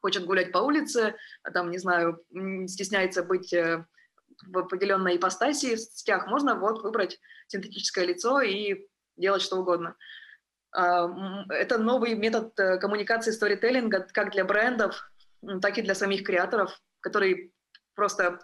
Хочет 0.02 0.26
гулять 0.26 0.52
по 0.52 0.60
улице, 0.60 1.16
а 1.44 1.52
там, 1.52 1.72
не 1.72 1.78
знаю, 1.78 2.24
стесняется 2.68 3.24
быть 3.24 3.52
э, 3.52 3.86
в 4.46 4.58
определенной 4.60 5.18
ипостаси 5.18 5.76
в 5.76 5.80
сетях. 5.80 6.28
Можно 6.28 6.56
вот 6.56 6.84
выбрать 6.84 7.20
синтетическое 7.48 8.06
лицо 8.06 8.42
и 8.42 8.88
делать 9.18 9.42
что 9.42 9.58
угодно. 9.58 9.96
А, 10.72 11.10
это 11.50 11.78
новый 11.78 12.16
метод 12.16 12.58
э, 12.60 12.78
коммуникации 12.78 13.32
сторителлинга 13.32 14.08
как 14.14 14.32
для 14.32 14.46
брендов, 14.46 15.12
так 15.62 15.78
и 15.78 15.82
для 15.82 15.96
самих 15.96 16.24
креаторов, 16.24 16.80
который 17.00 17.54
просто 17.96 18.40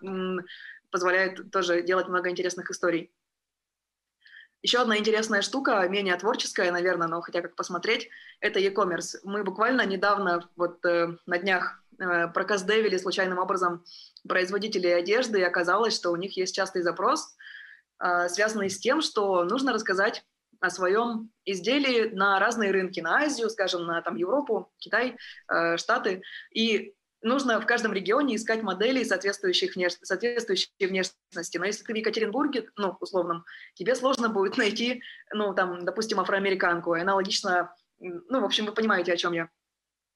позволяет 0.93 1.51
тоже 1.51 1.81
делать 1.81 2.07
много 2.07 2.29
интересных 2.29 2.69
историй. 2.69 3.11
Еще 4.61 4.77
одна 4.77 4.97
интересная 4.97 5.41
штука, 5.41 5.85
менее 5.89 6.15
творческая, 6.15 6.71
наверное, 6.71 7.07
но 7.07 7.19
хотя 7.21 7.41
как 7.41 7.55
посмотреть, 7.55 8.09
это 8.39 8.59
e-commerce. 8.59 9.17
Мы 9.23 9.43
буквально 9.43 9.85
недавно, 9.85 10.47
вот 10.55 10.85
э, 10.85 11.17
на 11.25 11.37
днях, 11.39 11.83
э, 11.99 12.27
проказдевили 12.29 12.97
случайным 12.97 13.39
образом 13.39 13.83
производителей 14.29 14.95
одежды, 14.95 15.39
и 15.39 15.43
оказалось, 15.43 15.95
что 15.95 16.11
у 16.11 16.15
них 16.15 16.37
есть 16.37 16.55
частый 16.55 16.83
запрос, 16.83 17.35
э, 17.99 18.29
связанный 18.29 18.69
с 18.69 18.79
тем, 18.79 19.01
что 19.01 19.43
нужно 19.43 19.73
рассказать 19.73 20.23
о 20.61 20.69
своем 20.69 21.29
изделии 21.43 22.09
на 22.13 22.39
разные 22.39 22.71
рынки, 22.71 23.01
на 23.01 23.17
Азию, 23.17 23.49
скажем, 23.49 23.85
на 23.85 24.01
там, 24.01 24.15
Европу, 24.15 24.71
Китай, 24.77 25.17
э, 25.49 25.75
Штаты. 25.75 26.21
И 26.53 26.93
нужно 27.23 27.59
в 27.59 27.65
каждом 27.65 27.93
регионе 27.93 28.35
искать 28.35 28.61
модели, 28.61 29.03
соответствующих, 29.03 29.75
внеш... 29.75 29.93
соответствующей 30.01 30.69
внешности. 30.79 31.57
Но 31.57 31.65
если 31.65 31.83
ты 31.83 31.93
в 31.93 31.95
Екатеринбурге, 31.95 32.69
ну, 32.75 32.95
условном, 32.99 33.45
тебе 33.75 33.95
сложно 33.95 34.29
будет 34.29 34.57
найти, 34.57 35.01
ну, 35.33 35.53
там, 35.53 35.83
допустим, 35.85 36.19
афроамериканку, 36.19 36.95
и 36.95 37.01
аналогично, 37.01 37.73
ну, 37.99 38.41
в 38.41 38.45
общем, 38.45 38.65
вы 38.65 38.73
понимаете, 38.73 39.13
о 39.13 39.17
чем 39.17 39.33
я. 39.33 39.49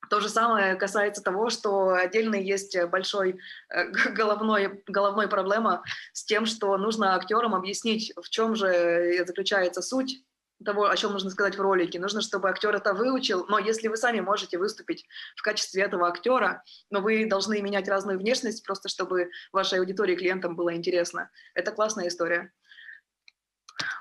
То 0.10 0.20
же 0.20 0.30
самое 0.30 0.76
касается 0.76 1.24
того, 1.24 1.50
что 1.50 1.90
отдельно 1.90 2.36
есть 2.36 2.78
большой 2.86 3.40
э, 3.70 3.90
головной, 4.12 4.84
головной 4.88 5.28
проблема 5.28 5.84
с 6.14 6.24
тем, 6.24 6.46
что 6.46 6.78
нужно 6.78 7.16
актерам 7.16 7.56
объяснить, 7.56 8.14
в 8.16 8.30
чем 8.30 8.56
же 8.56 9.26
заключается 9.26 9.82
суть 9.82 10.24
того, 10.64 10.90
о 10.90 10.96
чем 10.98 11.12
нужно 11.12 11.30
сказать 11.30 11.58
в 11.58 11.62
ролике. 11.62 12.00
Нужно, 12.00 12.22
чтобы 12.22 12.50
актер 12.50 12.76
это 12.76 12.94
выучил, 12.94 13.46
но 13.48 13.60
если 13.60 13.88
вы 13.88 13.98
сами 13.98 14.20
можете 14.20 14.58
выступить 14.58 15.06
в 15.36 15.42
качестве 15.42 15.84
этого 15.84 16.08
актера, 16.08 16.64
но 16.90 17.02
вы 17.02 17.28
должны 17.28 17.62
менять 17.62 17.88
разную 17.88 18.18
внешность, 18.20 18.66
просто 18.66 18.90
чтобы 18.90 19.30
вашей 19.52 19.80
аудитории, 19.80 20.16
клиентам 20.16 20.56
было 20.56 20.76
интересно. 20.76 21.30
Это 21.54 21.72
классная 21.72 22.08
история. 22.08 22.52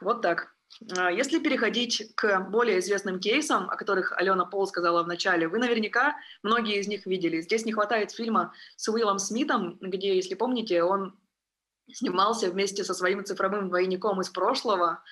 Вот 0.01 0.23
так. 0.23 0.57
А, 0.97 1.11
если 1.11 1.39
переходить 1.39 2.13
к 2.15 2.41
более 2.51 2.81
известным 2.81 3.21
кейсам, 3.21 3.71
о 3.71 3.77
которых 3.77 4.13
Алена 4.13 4.45
Пол 4.45 4.67
сказала 4.67 5.03
в 5.03 5.09
начале, 5.09 5.49
вы 5.49 5.59
наверняка 5.59 6.17
многие 6.43 6.79
из 6.79 6.89
них 6.89 7.07
видели. 7.07 7.41
Здесь 7.41 7.65
не 7.65 7.73
хватает 7.73 8.13
фильма 8.13 8.53
с 8.77 8.89
Уиллом 8.89 9.19
Смитом, 9.19 9.79
где, 9.81 10.17
если 10.17 10.35
помните, 10.35 10.83
он 10.83 11.19
снимался 11.93 12.51
вместе 12.51 12.85
со 12.85 12.95
своим 12.95 13.25
цифровым 13.25 13.69
двойником 13.69 14.21
из 14.21 14.29
прошлого. 14.29 15.03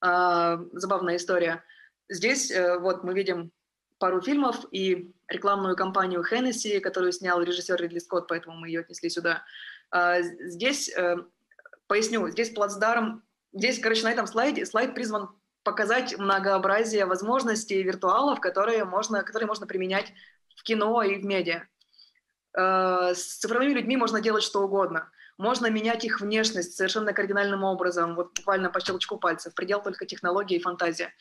А, 0.00 0.58
забавная 0.72 1.16
история. 1.16 1.64
Здесь 2.08 2.50
э, 2.50 2.78
вот 2.78 3.02
мы 3.02 3.14
видим 3.14 3.50
пару 3.98 4.20
фильмов 4.20 4.64
и 4.70 5.12
рекламную 5.28 5.76
кампанию 5.76 6.22
Хеннесси, 6.22 6.80
которую 6.80 7.12
снял 7.12 7.42
режиссер 7.42 7.80
Ридли 7.80 7.98
Скотт, 7.98 8.28
поэтому 8.28 8.56
мы 8.56 8.68
ее 8.68 8.80
отнесли 8.80 9.10
сюда. 9.10 9.42
А, 9.90 10.20
здесь, 10.20 10.88
э, 10.88 11.16
поясню, 11.86 12.28
здесь 12.28 12.50
плацдарм 12.50 13.22
Здесь, 13.56 13.78
короче, 13.78 14.02
на 14.04 14.12
этом 14.12 14.26
слайде 14.26 14.66
слайд 14.66 14.94
призван 14.94 15.30
показать 15.62 16.18
многообразие 16.18 17.06
возможностей 17.06 17.82
виртуалов, 17.82 18.38
которые 18.38 18.84
можно, 18.84 19.22
которые 19.22 19.46
можно 19.46 19.66
применять 19.66 20.12
в 20.56 20.62
кино 20.62 21.02
и 21.02 21.16
в 21.16 21.24
медиа. 21.24 21.62
Э, 22.52 23.14
с 23.14 23.38
цифровыми 23.38 23.72
людьми 23.72 23.96
можно 23.96 24.20
делать 24.20 24.42
что 24.42 24.60
угодно. 24.60 25.10
Можно 25.38 25.68
менять 25.68 26.04
их 26.04 26.20
внешность 26.20 26.76
совершенно 26.76 27.12
кардинальным 27.12 27.62
образом, 27.64 28.14
вот 28.14 28.34
буквально 28.34 28.70
по 28.70 28.80
щелчку 28.80 29.18
пальцев. 29.18 29.54
Предел 29.54 29.82
только 29.82 30.06
технологии 30.06 30.56
и 30.56 30.62
фантазия. 30.62 31.12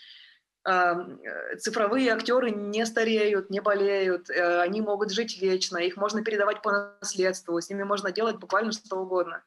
Э, 0.68 0.96
цифровые 1.60 2.12
актеры 2.12 2.50
не 2.50 2.86
стареют, 2.86 3.52
не 3.52 3.60
болеют, 3.60 4.30
э, 4.30 4.62
они 4.62 4.82
могут 4.82 5.12
жить 5.12 5.40
вечно, 5.40 5.78
их 5.78 5.96
можно 5.96 6.24
передавать 6.24 6.64
по 6.64 6.96
наследству, 7.00 7.62
с 7.62 7.70
ними 7.70 7.84
можно 7.84 8.12
делать 8.12 8.38
буквально 8.38 8.72
что 8.72 8.96
угодно. 8.98 9.44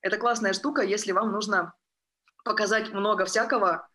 Это 0.00 0.16
классная 0.16 0.52
штука, 0.52 0.82
если 0.82 1.10
вам 1.10 1.32
нужно 1.32 1.74
показать 2.44 2.90
много 2.90 3.24
всякого, 3.24 3.88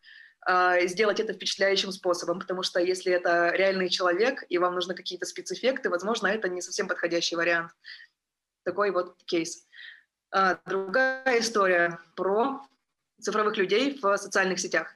э, 0.47 0.87
сделать 0.87 1.21
это 1.21 1.31
впечатляющим 1.33 1.93
способом, 1.93 2.39
потому 2.39 2.61
что 2.61 2.81
если 2.81 3.13
это 3.13 3.51
реальный 3.51 3.87
человек, 3.87 4.43
и 4.49 4.57
вам 4.57 4.75
нужны 4.75 4.95
какие-то 4.95 5.25
спецэффекты, 5.25 5.89
возможно, 5.89 6.27
это 6.27 6.49
не 6.49 6.61
совсем 6.61 6.89
подходящий 6.89 7.37
вариант. 7.37 7.71
Такой 8.63 8.91
вот 8.91 9.15
кейс. 9.23 9.64
А, 10.37 10.59
другая 10.65 11.39
история 11.39 11.97
про 12.17 12.59
цифровых 13.21 13.55
людей 13.55 13.97
в 14.01 14.17
социальных 14.17 14.59
сетях. 14.59 14.93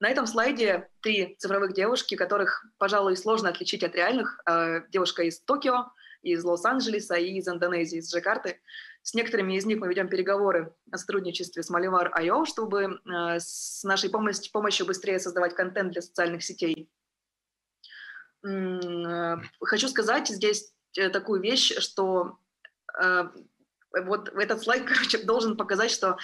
На 0.00 0.08
этом 0.08 0.26
слайде 0.26 0.88
три 1.02 1.36
цифровых 1.38 1.74
девушки, 1.74 2.14
которых, 2.14 2.64
пожалуй, 2.78 3.14
сложно 3.18 3.50
отличить 3.50 3.84
от 3.84 3.94
реальных. 3.94 4.40
А, 4.46 4.80
девушка 4.88 5.24
из 5.24 5.40
Токио, 5.40 5.92
из 6.22 6.42
Лос-Анджелеса 6.42 7.16
и 7.16 7.34
из 7.34 7.46
Индонезии, 7.46 7.98
из 7.98 8.10
Джакарты. 8.10 8.62
С 9.02 9.12
некоторыми 9.12 9.56
из 9.58 9.66
них 9.66 9.78
мы 9.78 9.88
ведем 9.88 10.08
переговоры 10.08 10.72
о 10.90 10.96
сотрудничестве 10.96 11.62
с 11.62 11.70
Malivar.io, 11.70 12.46
чтобы 12.46 12.84
э, 13.04 13.40
с 13.40 13.84
нашей 13.84 14.08
помощью, 14.08 14.50
помощью 14.50 14.86
быстрее 14.86 15.18
создавать 15.18 15.54
контент 15.54 15.92
для 15.92 16.00
социальных 16.00 16.42
сетей. 16.42 16.88
Хочу 18.42 19.88
сказать 19.88 20.28
здесь 20.28 20.72
э, 20.96 21.10
такую 21.10 21.42
вещь, 21.42 21.76
что 21.78 22.38
вот 23.92 24.28
этот 24.28 24.62
слайд, 24.62 24.84
короче, 24.86 25.18
должен 25.18 25.56
показать, 25.56 25.90
что 25.90 26.18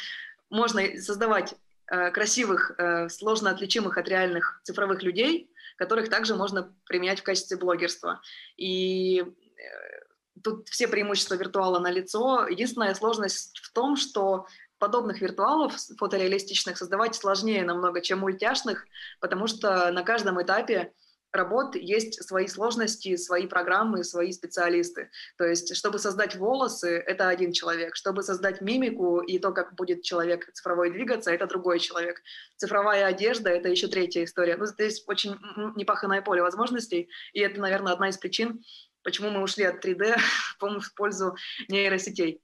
можно 0.50 0.83
создавать 1.00 1.55
красивых, 1.87 2.72
сложно 3.11 3.50
отличимых 3.50 3.98
от 3.98 4.09
реальных 4.09 4.61
цифровых 4.62 5.03
людей, 5.03 5.50
которых 5.77 6.09
также 6.09 6.35
можно 6.35 6.74
применять 6.87 7.20
в 7.20 7.24
качестве 7.24 7.59
блогерства. 7.59 8.22
И 8.57 9.22
тут 10.42 10.68
все 10.68 10.88
преимущества 10.88 11.35
виртуала 11.35 11.79
на 11.79 11.90
лицо. 11.90 12.46
Единственная 12.46 12.94
сложность 12.94 13.59
в 13.59 13.72
том, 13.72 13.96
что 13.96 14.46
подобных 14.79 15.20
виртуалов 15.20 15.74
фотореалистичных 15.98 16.77
создавать 16.77 17.14
сложнее 17.14 17.64
намного, 17.64 18.00
чем 18.00 18.20
мультяшных, 18.20 18.87
потому 19.20 19.46
что 19.46 19.90
на 19.92 20.03
каждом 20.03 20.42
этапе 20.42 20.92
работ 21.35 21.75
есть 21.77 22.23
свои 22.23 22.47
сложности, 22.47 23.16
свои 23.16 23.47
программы, 23.47 24.05
свои 24.05 24.33
специалисты. 24.33 25.11
То 25.37 25.44
есть, 25.44 25.77
чтобы 25.77 25.99
создать 25.99 26.37
волосы, 26.37 27.03
это 27.07 27.29
один 27.29 27.53
человек. 27.53 27.97
Чтобы 27.97 28.23
создать 28.23 28.61
мимику 28.61 29.20
и 29.20 29.38
то, 29.38 29.53
как 29.53 29.75
будет 29.75 30.03
человек 30.03 30.51
цифровой 30.53 30.90
двигаться, 30.90 31.33
это 31.33 31.47
другой 31.47 31.81
человек. 31.81 32.23
Цифровая 32.57 33.07
одежда— 33.07 33.51
это 33.51 33.68
еще 33.68 33.88
третья 33.88 34.25
история. 34.25 34.57
Ну, 34.57 34.66
здесь 34.66 35.03
очень 35.07 35.37
непаханное 35.77 36.23
поле 36.23 36.42
возможностей, 36.42 37.09
и 37.33 37.40
это, 37.40 37.61
наверное, 37.61 37.92
одна 37.92 38.09
из 38.09 38.16
причин, 38.16 38.62
почему 39.03 39.31
мы 39.31 39.42
ушли 39.42 39.64
от 39.64 39.85
3D 39.85 40.16
в 40.59 40.94
пользу 40.94 41.37
нейросетей. 41.68 42.40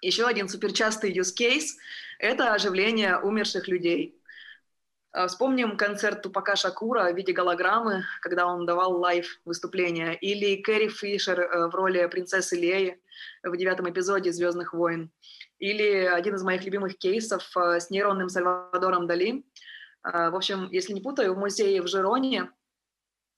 Еще 0.00 0.26
один 0.26 0.48
суперчастый 0.48 1.12
use 1.12 1.34
case– 1.36 1.70
это 2.18 2.52
оживление 2.52 3.18
умерших 3.18 3.68
людей. 3.68 4.17
А, 5.12 5.26
вспомним 5.26 5.76
концерт 5.76 6.22
Тупака 6.22 6.54
Шакура 6.56 7.10
в 7.10 7.16
виде 7.16 7.32
голограммы, 7.32 8.04
когда 8.20 8.46
он 8.46 8.66
давал 8.66 8.98
live 8.98 9.40
выступление, 9.44 10.16
или 10.16 10.60
Кэрри 10.60 10.88
Фишер 10.88 11.40
э, 11.40 11.68
в 11.68 11.74
роли 11.74 12.06
принцессы 12.06 12.56
Леи 12.56 13.00
в 13.42 13.56
девятом 13.56 13.88
эпизоде 13.90 14.32
«Звездных 14.32 14.74
войн», 14.74 15.10
или 15.58 16.04
один 16.04 16.34
из 16.34 16.42
моих 16.42 16.62
любимых 16.64 16.98
кейсов 16.98 17.56
э, 17.56 17.80
с 17.80 17.88
нейронным 17.88 18.28
Сальвадором 18.28 19.06
Дали. 19.06 19.44
А, 20.02 20.30
в 20.30 20.36
общем, 20.36 20.68
если 20.70 20.92
не 20.92 21.00
путаю, 21.00 21.34
в 21.34 21.38
музее 21.38 21.80
в 21.80 21.86
Жироне 21.86 22.50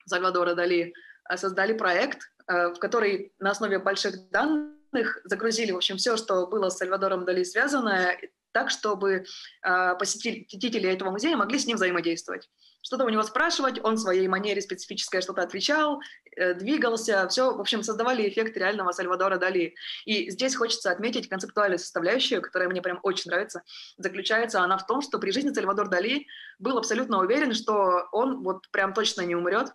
Сальвадора 0.07 0.55
Дали 0.55 0.93
э, 1.31 1.37
создали 1.37 1.73
проект, 1.73 2.33
в 2.49 2.81
который 2.81 3.33
на 3.39 3.53
основе 3.53 3.79
больших 3.79 4.29
данных 4.31 5.21
загрузили, 5.23 5.71
в 5.71 5.77
общем, 5.77 5.99
все, 5.99 6.17
что 6.17 6.49
было 6.49 6.69
с 6.69 6.79
Сальвадором 6.79 7.25
Дали 7.25 7.45
связано, 7.45 8.17
так, 8.53 8.71
чтобы 8.71 9.25
э, 9.65 9.95
посетители 9.99 10.89
этого 10.89 11.11
музея 11.11 11.37
могли 11.37 11.59
с 11.59 11.67
ним 11.67 11.77
взаимодействовать. 11.77 12.49
Что-то 12.83 13.05
у 13.05 13.09
него 13.11 13.23
спрашивать, 13.23 13.79
он 13.83 13.97
в 13.97 14.01
своей 14.01 14.27
манере 14.27 14.63
специфическое 14.63 15.21
что-то 15.21 15.43
отвечал, 15.43 16.01
э, 16.37 16.55
двигался, 16.55 17.29
все, 17.29 17.55
в 17.55 17.61
общем, 17.61 17.83
создавали 17.83 18.29
эффект 18.29 18.57
реального 18.57 18.93
Сальвадора 18.93 19.37
Дали. 19.37 19.75
И 20.07 20.31
здесь 20.31 20.57
хочется 20.57 20.91
отметить 20.91 21.29
концептуальную 21.29 21.79
составляющую, 21.79 22.41
которая 22.41 22.69
мне 22.69 22.81
прям 22.81 22.99
очень 23.03 23.31
нравится. 23.31 23.63
Заключается 23.99 24.63
она 24.63 24.79
в 24.79 24.87
том, 24.87 25.03
что 25.03 25.19
при 25.19 25.31
жизни 25.31 25.53
Сальвадор 25.53 25.89
Дали 25.89 26.27
был 26.59 26.79
абсолютно 26.79 27.19
уверен, 27.19 27.53
что 27.53 28.09
он 28.13 28.43
вот 28.43 28.71
прям 28.71 28.95
точно 28.95 29.23
не 29.23 29.37
умрет, 29.37 29.75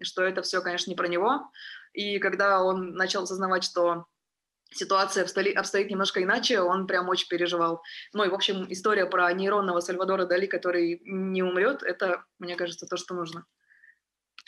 что 0.00 0.22
это 0.22 0.42
все, 0.42 0.60
конечно, 0.60 0.90
не 0.90 0.96
про 0.96 1.08
него, 1.08 1.50
и 1.92 2.18
когда 2.18 2.62
он 2.62 2.94
начал 2.94 3.22
осознавать, 3.22 3.64
что 3.64 4.06
ситуация 4.74 5.24
обстоит 5.24 5.90
немножко 5.90 6.22
иначе, 6.22 6.60
он 6.60 6.86
прям 6.86 7.08
очень 7.08 7.28
переживал. 7.28 7.82
Ну 8.12 8.24
и, 8.24 8.28
в 8.28 8.34
общем, 8.34 8.66
история 8.70 9.06
про 9.06 9.32
нейронного 9.32 9.80
Сальвадора 9.80 10.26
Дали, 10.26 10.46
который 10.46 11.00
не 11.04 11.42
умрет, 11.42 11.82
это, 11.82 12.24
мне 12.38 12.56
кажется, 12.56 12.86
то, 12.86 12.96
что 12.96 13.14
нужно. 13.14 13.46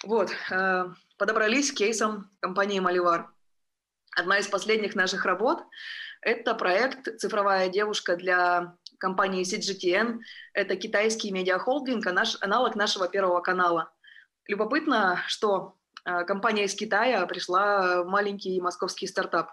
Вот, 0.05 0.31
э, 0.51 0.85
подобрались 1.17 1.73
к 1.73 1.77
кейсам 1.77 2.31
компании 2.41 2.81
Маливар. 2.81 3.31
Одна 4.17 4.39
из 4.39 4.47
последних 4.47 4.95
наших 4.95 5.25
работ– 5.25 5.63
это 6.21 6.55
проект 6.55 7.19
«Цифровая 7.19 7.69
девушка» 7.69 8.17
для 8.17 8.77
компании 8.99 9.45
CGTN. 9.45 10.21
Это 10.53 10.77
китайский 10.77 11.31
медиахолдинг, 11.31 12.07
а 12.07 12.13
наш, 12.13 12.37
аналог 12.41 12.77
нашего 12.77 13.09
первого 13.09 13.41
канала. 13.41 13.93
Любопытно, 14.47 15.23
что 15.27 15.77
а, 16.05 16.25
компания 16.25 16.65
из 16.65 16.75
Китая 16.75 17.27
пришла 17.27 18.03
в 18.03 18.07
маленький 18.07 18.61
московский 18.61 19.07
стартап. 19.07 19.51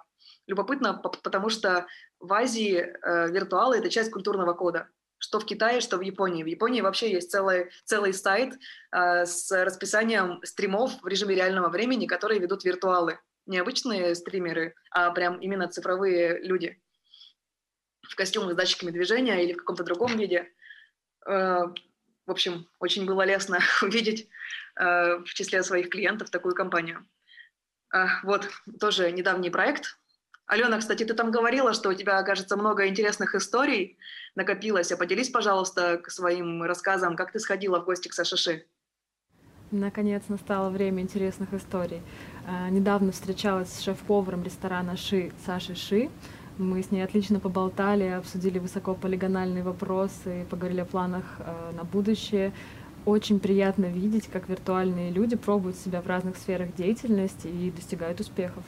Любопытно, 0.47 0.93
потому 0.93 1.49
что 1.49 1.87
в 2.19 2.33
Азии 2.33 2.77
э, 2.77 3.31
виртуалы– 3.31 3.77
это 3.77 3.89
часть 3.89 4.11
культурного 4.11 4.53
кода. 4.53 4.89
Что 5.17 5.39
в 5.39 5.45
Китае, 5.45 5.79
что 5.79 5.97
в 5.97 6.01
Японии. 6.01 6.43
В 6.43 6.47
Японии 6.47 6.81
вообще 6.81 7.11
есть 7.11 7.31
целый, 7.31 7.71
целый 7.85 8.13
сайт 8.13 8.55
э, 8.91 9.25
с 9.25 9.51
расписанием 9.51 10.41
стримов 10.43 11.01
в 11.01 11.07
режиме 11.07 11.35
реального 11.35 11.69
времени, 11.69 12.07
которые 12.07 12.39
ведут 12.39 12.65
виртуалы. 12.65 13.19
Не 13.45 13.59
обычные 13.59 14.15
стримеры, 14.15 14.75
а 14.91 15.11
прям 15.11 15.39
именно 15.39 15.67
цифровые 15.67 16.39
люди 16.39 16.81
в 18.01 18.15
костюмах 18.15 18.53
с 18.53 18.55
датчиками 18.55 18.91
движения 18.91 19.43
или 19.43 19.53
в 19.53 19.57
каком-то 19.57 19.83
другом 19.83 20.17
виде. 20.17 20.51
Э, 21.25 21.61
в 22.25 22.31
общем, 22.31 22.67
очень 22.79 23.05
было 23.05 23.23
лестно 23.23 23.59
увидеть 23.81 24.29
Э, 24.75 25.17
в 25.17 25.33
числе 25.33 25.61
своих 25.61 25.89
клиентов 25.89 26.29
такую 26.29 26.55
компанию. 26.55 27.07
Вот 28.23 28.49
тоже 28.79 29.11
недавний 29.11 29.51
проект. 29.51 29.99
Алена, 30.45 30.77
кстати, 30.77 31.05
ты 31.05 31.13
там 31.13 31.31
говорила, 31.31 31.73
что 31.73 31.89
у 31.89 31.93
тебя, 31.93 32.21
кажется, 32.23 32.57
много 32.57 32.87
интересных 32.87 33.33
историй 33.33 33.97
накопилось. 34.35 34.91
А 34.91 34.97
поделись, 34.97 35.29
пожалуйста, 35.29 35.97
к 35.97 36.11
своим 36.11 36.63
рассказам, 36.63 37.15
как 37.15 37.31
ты 37.31 37.39
сходила 37.39 37.79
в 37.79 37.85
гости 37.85 38.09
к 38.09 38.13
Сашиши. 38.13 38.65
Наконец 39.71 40.23
настало 40.27 40.69
время 40.69 41.01
интересных 41.01 41.53
историй. 41.53 42.01
А, 42.45 42.69
недавно 42.69 43.11
встречалась 43.11 43.69
с 43.69 43.81
шеф-поваром 43.81 44.43
ресторана 44.43 44.97
Ши 44.97 45.31
Сашей 45.45 45.75
Ши. 45.75 46.09
Мы 46.59 46.83
с 46.83 46.91
ней 46.91 47.03
отлично 47.03 47.39
поболтали, 47.39 48.03
обсудили 48.03 48.59
высокополигональные 48.59 49.63
вопросы, 49.63 50.45
поговорили 50.51 50.81
о 50.81 50.85
планах 50.85 51.23
а, 51.39 51.71
на 51.71 51.83
будущее. 51.83 52.53
Очень 53.05 53.39
приятно 53.39 53.85
видеть, 53.85 54.27
как 54.27 54.47
виртуальные 54.47 55.09
люди 55.09 55.35
пробуют 55.35 55.77
себя 55.77 56.01
в 56.01 56.07
разных 56.07 56.37
сферах 56.37 56.75
деятельности 56.75 57.47
и 57.47 57.71
достигают 57.71 58.19
успехов. 58.19 58.63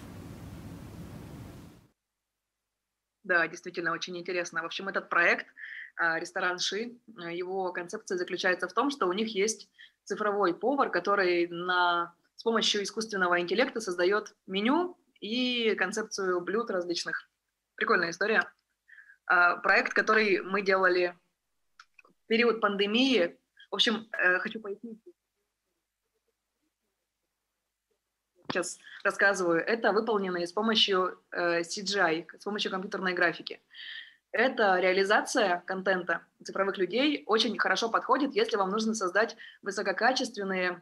Да, 3.26 3.48
действительно, 3.48 3.92
очень 3.92 4.16
интересно. 4.18 4.62
В 4.62 4.66
общем, 4.66 4.88
этот 4.88 5.10
проект 5.10 5.48
а, 5.96 6.20
«Ресторан 6.20 6.60
Ши», 6.60 7.00
его 7.18 7.74
концепция 7.74 8.20
заключается 8.20 8.68
в 8.68 8.74
том, 8.74 8.92
что 8.92 9.08
у 9.08 9.14
них 9.14 9.30
есть 9.30 9.68
цифровой 10.04 10.54
повар, 10.54 10.92
который 10.92 11.48
на, 11.48 12.14
с 12.36 12.44
помощью 12.44 12.84
искусственного 12.84 13.42
интеллекта 13.42 13.82
создает 13.82 14.36
меню 14.46 14.96
и 15.22 15.74
концепцию 15.74 16.40
блюд 16.42 16.70
различных. 16.70 17.28
Прикольная 17.76 18.12
история. 18.12 18.48
А, 19.26 19.56
проект, 19.56 19.94
который 19.94 20.44
мы 20.44 20.62
делали 20.62 21.18
в 22.04 22.28
период 22.28 22.62
пандемии. 22.62 23.40
В 23.72 23.76
общем, 23.76 24.08
э, 24.12 24.38
хочу 24.38 24.60
пояснить. 24.60 25.00
Сейчас 28.56 28.80
рассказываю. 29.04 29.60
Это 29.60 29.92
выполнено 29.92 30.40
с 30.40 30.54
помощью 30.54 31.20
э, 31.32 31.60
CGI, 31.60 32.26
с 32.40 32.44
помощью 32.46 32.72
компьютерной 32.72 33.14
графики. 33.14 33.60
Эта 34.32 34.80
реализация 34.80 35.62
контента 35.68 36.22
цифровых 36.42 36.78
людей 36.78 37.24
очень 37.26 37.58
хорошо 37.60 37.90
подходит, 37.90 38.34
если 38.34 38.56
вам 38.56 38.70
нужно 38.70 38.94
создать 38.94 39.36
высококачественные 39.62 40.82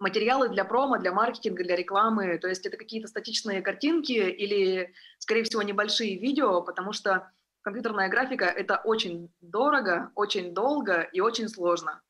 материалы 0.00 0.48
для 0.48 0.64
промо, 0.64 0.98
для 0.98 1.12
маркетинга, 1.12 1.62
для 1.62 1.76
рекламы. 1.76 2.38
То 2.38 2.48
есть 2.48 2.66
это 2.66 2.76
какие-то 2.76 3.06
статичные 3.06 3.62
картинки 3.62 4.10
или, 4.10 4.92
скорее 5.18 5.44
всего, 5.44 5.62
небольшие 5.62 6.18
видео, 6.18 6.60
потому 6.60 6.92
что 6.92 7.30
компьютерная 7.62 8.08
графика— 8.08 8.44
это 8.46 8.78
очень 8.78 9.32
дорого, 9.40 10.10
очень 10.16 10.52
долго 10.54 11.02
и 11.02 11.20
очень 11.20 11.48
сложно. 11.48 12.02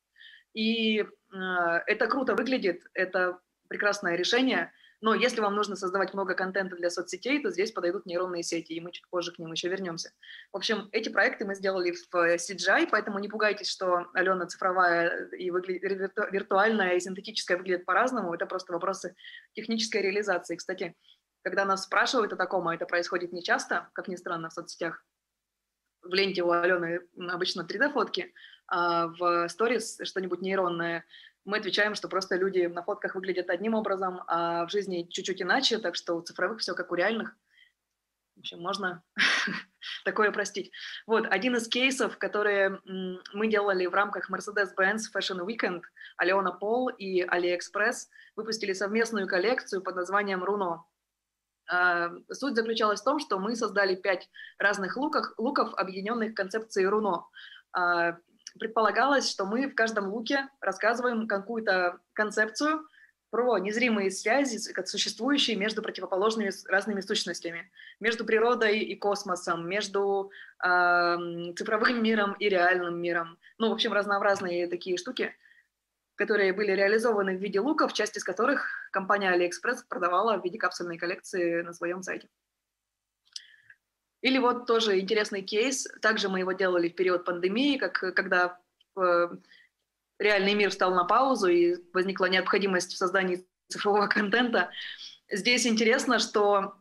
И 0.54 1.00
э, 1.00 1.06
это 1.86 2.06
круто 2.06 2.34
выглядит, 2.34 2.80
это 2.94 3.40
прекрасное 3.74 4.16
решение— 4.16 4.72
но 5.04 5.14
если 5.14 5.42
вам 5.42 5.54
нужно 5.54 5.76
создавать 5.76 6.14
много 6.14 6.32
контента 6.32 6.76
для 6.76 6.88
соцсетей, 6.88 7.42
то 7.42 7.50
здесь 7.50 7.72
подойдут 7.72 8.06
нейронные 8.06 8.42
сети, 8.42 8.72
и 8.72 8.80
мы 8.80 8.90
чуть 8.90 9.06
позже 9.10 9.32
к 9.32 9.38
ним 9.38 9.52
еще 9.52 9.68
вернемся. 9.68 10.12
В 10.50 10.56
общем, 10.56 10.88
эти 10.92 11.10
проекты 11.10 11.44
мы 11.44 11.54
сделали 11.54 11.92
в 11.92 12.16
э, 12.16 12.36
CGI, 12.36 12.88
поэтому 12.90 13.18
не 13.18 13.28
пугайтесь, 13.28 13.68
что 13.68 14.06
Алена 14.14 14.46
цифровая 14.46 15.28
и 15.32 15.50
выглядит, 15.50 16.16
виртуальная 16.30 16.94
и 16.94 17.00
синтетическая 17.00 17.58
выглядит 17.58 17.84
по-разному. 17.84 18.32
Это 18.32 18.46
просто 18.46 18.72
вопросы 18.72 19.14
технической 19.52 20.00
реализации. 20.00 20.56
Кстати, 20.56 20.94
когда 21.42 21.66
нас 21.66 21.84
спрашивают 21.84 22.32
о 22.32 22.36
таком, 22.36 22.66
а 22.68 22.74
это 22.74 22.86
происходит 22.86 23.30
не 23.30 23.42
часто, 23.42 23.90
как 23.92 24.08
ни 24.08 24.16
странно, 24.16 24.48
в 24.48 24.54
соцсетях, 24.54 25.04
в 26.00 26.14
ленте 26.14 26.42
у 26.42 26.50
Алены 26.50 27.00
обычно 27.28 27.60
3D-фотки, 27.60 28.32
а 28.68 29.08
в 29.08 29.48
сторис 29.48 29.98
что-нибудь 30.02 30.40
нейронное– 30.40 31.04
мы 31.44 31.58
отвечаем, 31.58 31.94
что 31.94 32.08
просто 32.08 32.36
люди 32.36 32.66
на 32.66 32.82
фотках 32.82 33.14
выглядят 33.14 33.50
одним 33.50 33.74
образом, 33.74 34.22
а 34.26 34.66
в 34.66 34.70
жизни 34.70 35.06
чуть-чуть 35.10 35.42
иначе, 35.42 35.78
так 35.78 35.94
что 35.94 36.14
у 36.14 36.22
цифровых 36.22 36.60
все 36.60 36.74
как 36.74 36.90
у 36.90 36.94
реальных. 36.94 37.36
В 38.36 38.40
общем, 38.40 38.60
можно 38.60 39.02
такое 40.04 40.32
простить. 40.32 40.72
Вот, 41.06 41.26
один 41.30 41.56
из 41.56 41.68
кейсов, 41.68 42.18
которые 42.18 42.80
мы 42.84 43.48
делали 43.48 43.86
в 43.86 43.94
рамках 43.94 44.30
Mercedes-Benz 44.30 45.02
Fashion 45.14 45.46
Weekend, 45.46 45.82
Алена 46.16 46.52
Пол 46.52 46.88
и 46.88 47.22
AliExpress 47.22 48.08
выпустили 48.36 48.72
совместную 48.72 49.28
коллекцию 49.28 49.82
под 49.82 49.96
названием 49.96 50.42
«Руно». 50.42 50.84
А, 51.66 52.10
суть 52.30 52.56
заключалась 52.56 53.00
в 53.00 53.04
том, 53.04 53.18
что 53.18 53.38
мы 53.38 53.56
создали 53.56 53.94
пять 53.94 54.28
разных 54.58 54.96
луков, 54.96 55.26
луков 55.38 55.72
объединенных 55.74 56.34
концепцией 56.34 56.86
«Руно». 56.86 57.26
Предполагалось, 58.58 59.30
что 59.30 59.46
мы 59.46 59.68
в 59.68 59.74
каждом 59.74 60.08
луке 60.08 60.48
рассказываем 60.60 61.26
какую-то 61.26 61.98
концепцию 62.12 62.86
про 63.30 63.58
незримые 63.58 64.12
связи, 64.12 64.58
существующие 64.86 65.56
между 65.56 65.82
противоположными 65.82 66.52
разными 66.68 67.00
сущностями, 67.00 67.68
между 67.98 68.24
природой 68.24 68.78
и 68.78 68.94
космосом, 68.94 69.68
между 69.68 70.30
э, 70.64 71.16
цифровым 71.56 72.00
миром 72.00 72.34
и 72.34 72.48
реальным 72.48 73.02
миром. 73.02 73.36
Ну, 73.58 73.70
в 73.70 73.72
общем, 73.72 73.92
разнообразные 73.92 74.68
такие 74.68 74.96
штуки, 74.96 75.34
которые 76.14 76.52
были 76.52 76.70
реализованы 76.70 77.36
в 77.36 77.40
виде 77.40 77.58
луков, 77.58 77.92
часть 77.92 78.16
из 78.16 78.22
которых 78.22 78.88
компания 78.92 79.36
AliExpress 79.36 79.78
продавала 79.88 80.36
в 80.38 80.44
виде 80.44 80.58
капсульной 80.58 80.96
коллекции 80.96 81.62
на 81.62 81.72
своем 81.72 82.04
сайте. 82.04 82.28
Или 84.24 84.38
вот 84.38 84.64
тоже 84.64 85.00
интересный 85.00 85.42
кейс, 85.42 85.86
также 86.00 86.30
мы 86.30 86.38
его 86.38 86.52
делали 86.52 86.88
в 86.88 86.94
период 86.94 87.26
пандемии, 87.26 87.76
как, 87.76 87.92
когда 88.14 88.58
э, 88.96 89.28
реальный 90.18 90.54
мир 90.54 90.70
встал 90.70 90.94
на 90.94 91.04
паузу 91.04 91.48
и 91.48 91.76
возникла 91.92 92.24
необходимость 92.24 92.94
в 92.94 92.96
создании 92.96 93.46
цифрового 93.68 94.06
контента. 94.08 94.70
Здесь 95.30 95.66
интересно, 95.66 96.18
что 96.18 96.72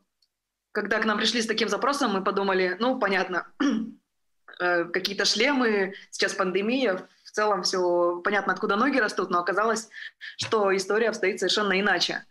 когда 0.71 0.99
к 0.99 1.05
нам 1.05 1.17
пришли 1.17 1.41
с 1.41 1.45
таким 1.45 1.67
запросом, 1.67 2.13
мы 2.13 2.23
подумали, 2.23 2.77
ну, 2.79 2.97
понятно, 2.97 3.45
э, 4.61 4.85
какие-то 4.85 5.25
шлемы, 5.25 5.95
сейчас 6.11 6.33
пандемия, 6.33 7.09
в 7.25 7.31
целом 7.31 7.63
все 7.63 8.21
понятно, 8.23 8.53
откуда 8.53 8.77
ноги 8.77 8.99
растут, 8.99 9.29
но 9.29 9.39
оказалось, 9.39 9.89
что 10.37 10.73
история 10.73 11.09
обстоит 11.09 11.41
совершенно 11.41 11.77
иначе. 11.77 12.25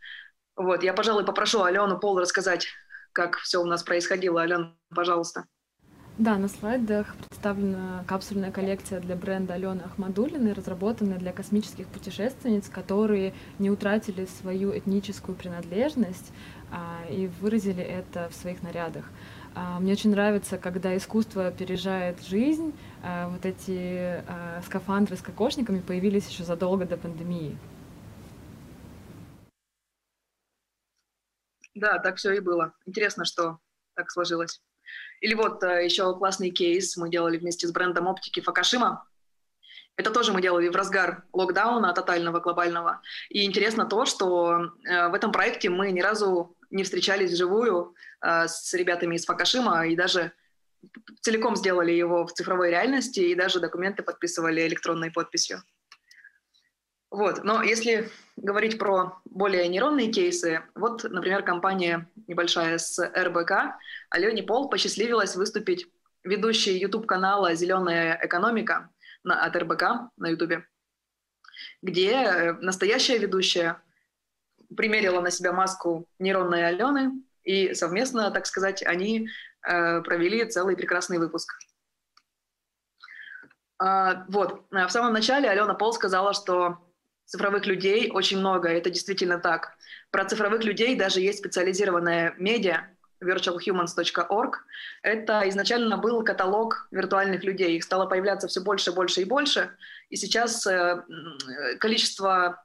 Вот, 0.57 0.83
я, 0.83 0.94
пожалуй, 0.94 1.27
попрошу 1.27 1.62
Алену 1.62 1.98
Пол 1.98 2.18
рассказать 2.18 2.66
как 3.12 3.38
все 3.38 3.61
у 3.61 3.64
нас 3.64 3.83
происходило. 3.83 4.42
Алена, 4.42 4.75
пожалуйста. 4.94 5.46
Да, 6.18 6.37
на 6.37 6.48
слайдах 6.48 7.16
представлена 7.16 8.05
капсульная 8.07 8.53
коллекция 8.53 9.01
для 9.01 9.16
бренда 9.16 9.55
Алены 9.55 9.81
Ахмадулиной, 9.81 10.53
разработанная 10.53 11.18
для 11.18 11.33
космических 11.33 11.87
путешественниц, 11.87 12.68
которые 12.68 13.33
не 13.59 13.70
утратили 13.70 14.27
свою 14.27 14.77
этническую 14.77 15.35
принадлежность 15.35 16.31
а, 16.70 17.07
и 17.11 17.29
выразили 17.40 17.83
это 17.83 18.29
в 18.29 18.35
своих 18.35 18.62
нарядах. 18.62 19.07
А, 19.55 19.81
мне 19.81 19.92
очень 19.92 20.11
нравится, 20.11 20.59
когда 20.59 20.94
искусство 20.96 21.46
опережает 21.46 22.22
жизнь. 22.22 22.75
А, 23.03 23.29
вот 23.29 23.44
эти 23.46 24.22
а, 24.27 24.61
скафандры 24.66 25.16
с 25.16 25.22
кокошниками 25.22 25.81
появились 25.81 26.29
еще 26.29 26.44
задолго 26.44 26.85
до 26.85 26.98
пандемии. 26.98 27.57
Да, 31.83 31.99
так 31.99 32.16
все 32.16 32.33
и 32.35 32.38
было. 32.38 32.75
Интересно, 32.87 33.25
что 33.25 33.59
так 33.95 34.09
сложилось. 34.12 34.62
Или 35.21 35.35
вот 35.35 35.64
э, 35.64 35.85
еще 35.85 36.16
классный 36.16 36.51
кейс 36.51 36.97
мы 36.97 37.11
делали 37.11 37.38
вместе 37.38 37.66
с 37.66 37.73
брендом 37.73 38.07
оптики 38.07 38.38
Факашима. 38.38 39.05
Это 39.97 40.12
тоже 40.12 40.33
мы 40.33 40.40
делали 40.40 40.68
в 40.68 40.77
разгар 40.77 41.25
локдауна 41.33 41.92
тотального, 41.92 42.38
глобального. 42.38 43.03
И 43.31 43.45
интересно 43.45 43.85
то, 43.85 44.07
что 44.07 44.71
э, 44.88 45.09
в 45.09 45.14
этом 45.14 45.33
проекте 45.33 45.71
мы 45.71 45.90
ни 45.90 46.01
разу 46.01 46.57
не 46.71 46.85
встречались 46.85 47.33
вживую 47.33 47.97
э, 48.25 48.47
с 48.47 48.73
ребятами 48.75 49.16
из 49.16 49.25
Факашима 49.25 49.88
и 49.88 49.97
даже 49.97 50.31
целиком 51.21 51.57
сделали 51.57 51.90
его 51.90 52.25
в 52.27 52.33
цифровой 52.33 52.71
реальности 52.71 53.18
и 53.18 53.35
даже 53.35 53.59
документы 53.59 54.05
подписывали 54.05 54.68
электронной 54.68 55.11
подписью. 55.11 55.64
Вот. 57.12 57.44
Но 57.44 57.62
если 57.62 58.11
говорить 58.37 58.79
про 58.79 59.20
более 59.27 59.68
нейронные 59.68 60.11
кейсы, 60.11 60.62
вот, 60.75 61.05
например, 61.05 61.42
компания 61.42 62.11
небольшая 62.27 62.79
с 62.79 62.98
РБК, 62.98 63.77
Алене 64.09 64.42
Пол 64.42 64.70
посчастливилось 64.70 65.37
выступить 65.37 65.87
ведущей 66.25 66.79
YouTube-канала 66.79 67.55
«Зеленая 67.55 68.18
экономика» 68.22 68.88
на, 69.25 69.44
от 69.44 69.55
РБК 69.55 69.83
на 70.16 70.29
YouTube, 70.31 70.64
где 71.83 72.12
э, 72.12 72.53
настоящая 72.55 73.18
ведущая 73.18 73.83
примерила 74.75 75.20
на 75.20 75.31
себя 75.31 75.53
маску 75.53 76.09
нейронной 76.18 76.66
Алены, 76.66 77.22
и 77.44 77.75
совместно, 77.75 78.31
так 78.31 78.46
сказать, 78.46 78.83
они 78.83 79.29
э, 79.68 80.01
провели 80.01 80.46
целый 80.46 80.77
прекрасный 80.77 81.18
выпуск. 81.18 81.59
А, 83.79 84.25
вот, 84.29 84.64
в 84.70 84.88
самом 84.88 85.12
начале 85.12 85.51
Алена 85.51 85.75
Пол 85.75 85.92
сказала, 85.92 86.33
что 86.33 86.79
цифровых 87.33 87.66
людей 87.66 88.11
очень 88.11 88.38
много, 88.38 88.68
это 88.68 88.90
действительно 88.90 89.38
так. 89.38 89.75
Про 90.11 90.27
цифровых 90.27 90.64
людей 90.64 90.95
даже 90.97 91.21
есть 91.21 91.38
специализированная 91.38 92.35
медиа, 92.37 92.88
virtualhumans.org. 93.23 94.57
Это 95.03 95.49
изначально 95.49 95.97
был 95.97 96.23
каталог 96.25 96.88
виртуальных 96.90 97.42
людей. 97.42 97.77
Их 97.77 97.85
стало 97.85 98.05
появляться 98.05 98.49
все 98.49 98.61
больше, 98.61 98.92
больше 98.92 99.23
и 99.23 99.25
больше. 99.25 99.75
И 100.11 100.16
сейчас 100.16 100.66
э, 100.66 101.03
количество 101.81 102.62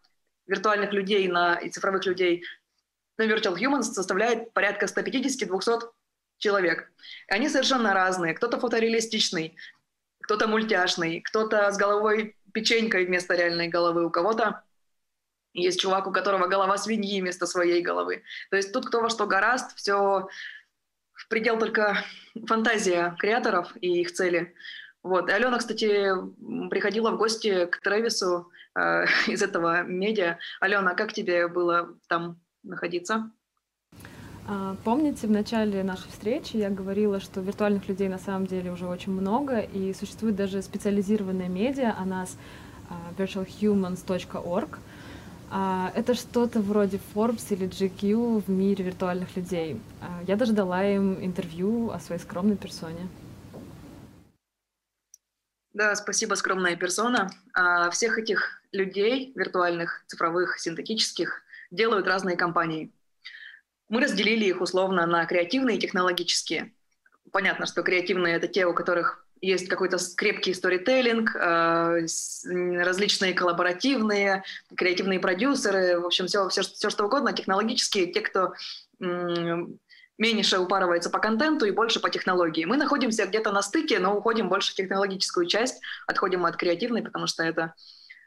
виртуальных 0.48 0.92
людей 0.92 1.30
на, 1.30 1.56
и 1.56 1.70
цифровых 1.70 2.06
людей 2.06 2.44
на 3.18 3.24
Virtual 3.24 3.56
Humans 3.56 3.84
составляет 3.84 4.52
порядка 4.52 4.88
150-200 4.88 5.80
человек. 6.40 6.92
Они 7.30 7.48
совершенно 7.48 7.94
разные. 7.94 8.34
Кто-то 8.34 8.60
фотореалистичный, 8.60 9.56
кто-то 10.24 10.48
мультяшный, 10.48 11.22
кто-то 11.22 11.72
с 11.72 11.78
головой 11.78 12.37
печенькой 12.58 13.06
вместо 13.06 13.36
реальной 13.36 13.68
головы, 13.68 14.04
у 14.04 14.10
кого-то 14.10 14.64
есть 15.54 15.80
чувак, 15.80 16.08
у 16.08 16.12
которого 16.12 16.48
голова 16.48 16.76
свиньи 16.78 17.22
вместо 17.22 17.46
своей 17.46 17.84
головы. 17.84 18.24
То 18.50 18.58
есть 18.58 18.74
тут 18.74 18.88
кто 18.88 19.00
во 19.00 19.10
что 19.10 19.28
гораст, 19.28 19.78
все 19.78 20.28
в 21.14 21.28
предел 21.30 21.60
только 21.60 22.04
фантазия 22.48 23.16
креаторов 23.20 23.74
и 23.80 24.02
их 24.02 24.12
цели. 24.12 24.56
Вот. 25.04 25.30
И 25.30 25.32
Алена, 25.32 25.60
кстати, 25.60 26.10
приходила 26.70 27.12
в 27.12 27.18
гости 27.18 27.68
к 27.68 27.80
Трэвису 27.82 28.52
э, 28.76 29.06
из 29.28 29.44
этого 29.44 29.84
медиа. 29.84 30.40
Алена, 30.60 30.96
как 30.96 31.14
тебе 31.14 31.48
было 31.48 31.96
там 32.08 32.42
находиться? 32.64 33.32
А, 34.50 34.78
помните, 34.86 35.28
в 35.28 35.32
начале 35.32 35.84
нашей 35.84 36.10
встречи 36.10 36.56
я 36.56 36.70
говорила, 36.70 37.20
что 37.20 37.42
виртуальных 37.42 37.90
людей 37.90 38.08
на 38.08 38.18
самом 38.18 38.48
деле 38.48 38.72
уже 38.72 38.88
очень 38.88 39.12
много, 39.12 39.60
и 39.60 39.94
существует 39.94 40.38
даже 40.38 40.62
специализированная 40.62 41.50
медиа 41.50 41.94
о 41.98 42.06
нас 42.06 42.38
а, 42.90 42.94
virtualhumans.org. 43.22 44.80
А, 45.52 45.92
это 45.96 46.14
что-то 46.14 46.62
вроде 46.62 47.02
Forbes 47.14 47.48
или 47.50 47.68
GQ 47.68 48.44
в 48.48 48.50
мире 48.50 48.86
виртуальных 48.86 49.36
людей. 49.36 49.82
Я 50.26 50.38
даже 50.38 50.54
дала 50.54 50.86
им 50.86 51.22
интервью 51.22 51.92
о 51.92 52.00
своей 52.00 52.22
скромной 52.22 52.56
персоне. 52.56 53.10
Да, 55.74 55.94
спасибо, 55.96 56.36
скромная 56.36 56.76
персона. 56.76 57.30
Всех 57.92 58.18
этих 58.18 58.64
людей, 58.72 59.32
виртуальных, 59.36 60.04
цифровых, 60.08 60.58
синтетических, 60.58 61.44
делают 61.70 62.08
разные 62.08 62.36
компании. 62.36 62.92
Мы 63.90 64.02
разделили 64.02 64.46
их 64.46 64.62
условно 64.62 65.06
на 65.06 65.26
креативные 65.26 65.78
и 65.78 65.80
технологические. 65.80 66.74
Понятно, 67.32 67.66
что 67.66 67.84
креативные— 67.84 68.36
это 68.38 68.48
те, 68.48 68.66
у 68.66 68.74
которых 68.74 69.26
есть 69.42 69.68
какой-то 69.68 69.98
крепкий 70.16 70.54
сторителлинг, 70.54 71.36
э, 71.36 72.06
различные 72.84 73.34
коллаборативные, 73.34 74.44
креативные 74.76 75.20
продюсеры, 75.20 76.00
в 76.00 76.06
общем, 76.06 76.28
все, 76.28 76.50
все, 76.50 76.62
все 76.64 76.90
что 76.90 77.06
угодно, 77.06 77.34
технологические, 77.34 78.12
те, 78.12 78.22
кто 78.22 78.54
меньше 80.18 80.58
упарывается 80.58 81.10
по 81.12 81.20
контенту 81.20 81.66
и 81.66 81.72
больше 81.72 82.00
по 82.00 82.10
технологии. 82.10 82.66
Мы 82.66 82.78
находимся 82.78 83.28
где-то 83.28 83.52
на 83.52 83.62
стыке, 83.62 84.00
но 84.00 84.18
уходим 84.18 84.50
больше 84.50 84.72
в 84.72 84.76
технологическую 84.76 85.46
часть, 85.46 85.80
отходим 86.08 86.46
от 86.46 86.58
креативной, 86.58 87.04
потому 87.04 87.28
что 87.28 87.44
это 87.44 87.76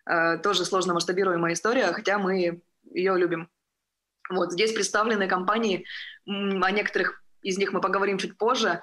э, 0.07 0.38
тоже 0.38 0.64
сложно 0.64 0.94
масштабируемая 0.94 1.55
история, 1.55 1.87
хотя 1.92 2.18
мы 2.18 2.62
ее 2.92 3.18
любим. 3.18 3.49
Вот 4.31 4.53
здесь 4.53 4.73
представлены 4.73 5.27
компании, 5.27 5.85
о 6.27 6.71
некоторых 6.71 7.23
из 7.43 7.59
них 7.59 7.73
мы 7.73 7.81
поговорим 7.81 8.19
чуть 8.19 8.38
позже, 8.38 8.81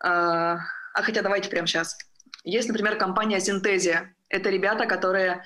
а, 0.00 0.58
а 0.94 1.02
хотя 1.02 1.22
давайте 1.22 1.50
прямо 1.50 1.66
сейчас. 1.66 1.96
Есть, 2.44 2.68
например, 2.68 2.96
компания 2.96 3.40
Синтезия. 3.40 4.14
Это 4.28 4.50
ребята, 4.50 4.86
которые, 4.86 5.42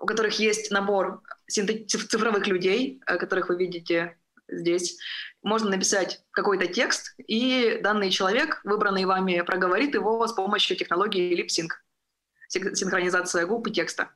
у 0.00 0.06
которых 0.06 0.38
есть 0.38 0.70
набор 0.70 1.22
цифровых 1.48 2.46
людей, 2.46 3.00
э, 3.06 3.16
которых 3.18 3.48
вы 3.48 3.56
видите 3.56 4.16
здесь. 4.48 4.98
Можно 5.42 5.70
написать 5.70 6.22
какой-то 6.30 6.66
текст, 6.66 7.14
и 7.18 7.78
данный 7.82 8.10
человек, 8.10 8.60
выбранный 8.64 9.04
вами, 9.04 9.42
проговорит 9.42 9.94
его 9.94 10.26
с 10.26 10.32
помощью 10.32 10.76
технологии 10.76 11.40
LipSync 11.40 11.68
синхронизация 12.52 13.46
губ 13.46 13.66
и 13.66 13.72
текста. 13.72 14.10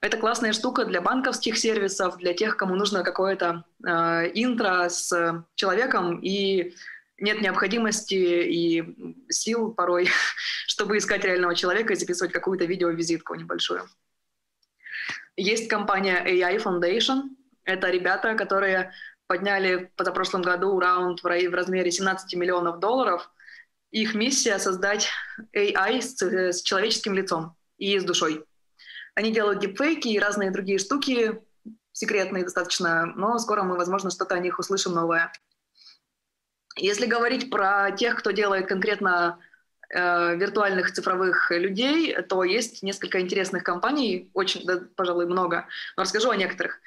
Это 0.00 0.16
классная 0.16 0.52
штука 0.52 0.84
для 0.84 1.00
банковских 1.00 1.58
сервисов, 1.58 2.16
для 2.18 2.34
тех, 2.34 2.56
кому 2.56 2.74
нужно 2.74 3.02
какое-то 3.02 3.64
э, 3.84 3.88
интро 4.34 4.88
с 4.88 5.44
человеком, 5.54 6.20
и 6.22 6.74
нет 7.18 7.42
необходимости 7.42 8.14
и 8.14 9.14
сил 9.28 9.72
порой, 9.72 10.08
чтобы 10.66 10.98
искать 10.98 11.24
реального 11.24 11.54
человека 11.54 11.92
и 11.92 11.96
записывать 11.96 12.32
какую-то 12.32 12.64
видеовизитку 12.64 13.34
небольшую. 13.34 13.88
Есть 15.36 15.68
компания 15.68 16.24
AI 16.24 16.62
Foundation. 16.62 17.30
Это 17.64 17.90
ребята, 17.90 18.34
которые 18.34 18.92
подняли 19.26 19.90
позапрошлом 19.96 20.42
году 20.42 20.78
раунд 20.80 21.22
в 21.22 21.26
размере 21.26 21.90
17 21.90 22.34
миллионов 22.34 22.80
долларов. 22.80 23.30
Их 23.90 24.14
миссия— 24.14 24.58
создать 24.58 25.08
AI 25.54 26.00
с, 26.00 26.20
с 26.20 26.62
человеческим 26.62 27.14
лицом 27.14 27.56
и 27.80 27.98
с 27.98 28.04
душой. 28.04 28.44
Они 29.16 29.32
делают 29.32 29.58
дипфейки 29.58 30.06
и 30.06 30.20
разные 30.20 30.52
другие 30.52 30.78
штуки, 30.78 31.40
секретные 31.92 32.44
достаточно, 32.44 33.06
но 33.06 33.38
скоро 33.38 33.62
мы, 33.64 33.76
возможно, 33.76 34.10
что-то 34.10 34.36
о 34.36 34.38
них 34.38 34.58
услышим 34.60 34.92
новое. 34.92 35.32
Если 36.76 37.06
говорить 37.06 37.50
про 37.50 37.90
тех, 37.90 38.16
кто 38.16 38.30
делает 38.30 38.68
конкретно 38.68 39.40
э, 39.92 40.36
виртуальных 40.36 40.92
цифровых 40.92 41.50
людей, 41.50 42.14
то 42.22 42.44
есть 42.44 42.82
несколько 42.82 43.20
интересных 43.20 43.64
компаний, 43.64 44.30
очень, 44.34 44.64
да, 44.64 44.80
пожалуй, 44.94 45.26
много, 45.26 45.66
но 45.96 46.04
расскажу 46.04 46.30
о 46.30 46.36
некоторых. 46.36 46.80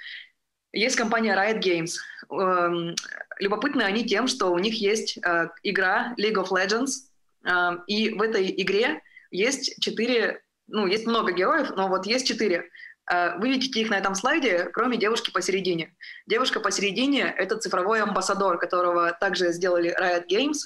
Есть 0.72 0.96
компания 0.96 1.36
Riot 1.36 1.62
Games. 1.62 1.92
Эм, 2.32 2.96
любопытны 3.40 3.84
они 3.84 4.06
тем, 4.06 4.28
что 4.28 4.48
у 4.48 4.58
них 4.58 4.76
есть 4.76 5.18
э, 5.18 5.50
игра 5.62 6.16
League 6.18 6.38
of 6.38 6.50
Legends, 6.50 7.10
э, 7.46 7.78
и 7.88 8.10
в 8.10 8.22
этой 8.22 8.50
игре 8.60 9.02
есть 9.30 9.76
четыре 9.82 10.42
ну, 10.74 10.88
есть 10.88 11.06
много 11.06 11.32
героев, 11.32 11.70
но 11.76 11.88
вот 11.88 12.08
есть 12.08 12.26
четыре. 12.26 12.68
Э, 13.10 13.38
вы 13.38 13.50
видите 13.50 13.80
их 13.80 13.92
на 13.92 13.98
этом 14.00 14.16
слайде, 14.16 14.70
кроме 14.74 14.98
девушки 14.98 15.30
посередине. 15.30 15.96
Девушка 16.26 16.60
посередине— 16.60 17.32
это 17.38 17.58
цифровой 17.58 18.02
амбассадор, 18.02 18.58
которого 18.58 19.12
также 19.12 19.52
сделали 19.52 19.96
Riot 19.96 20.26
Games, 20.28 20.58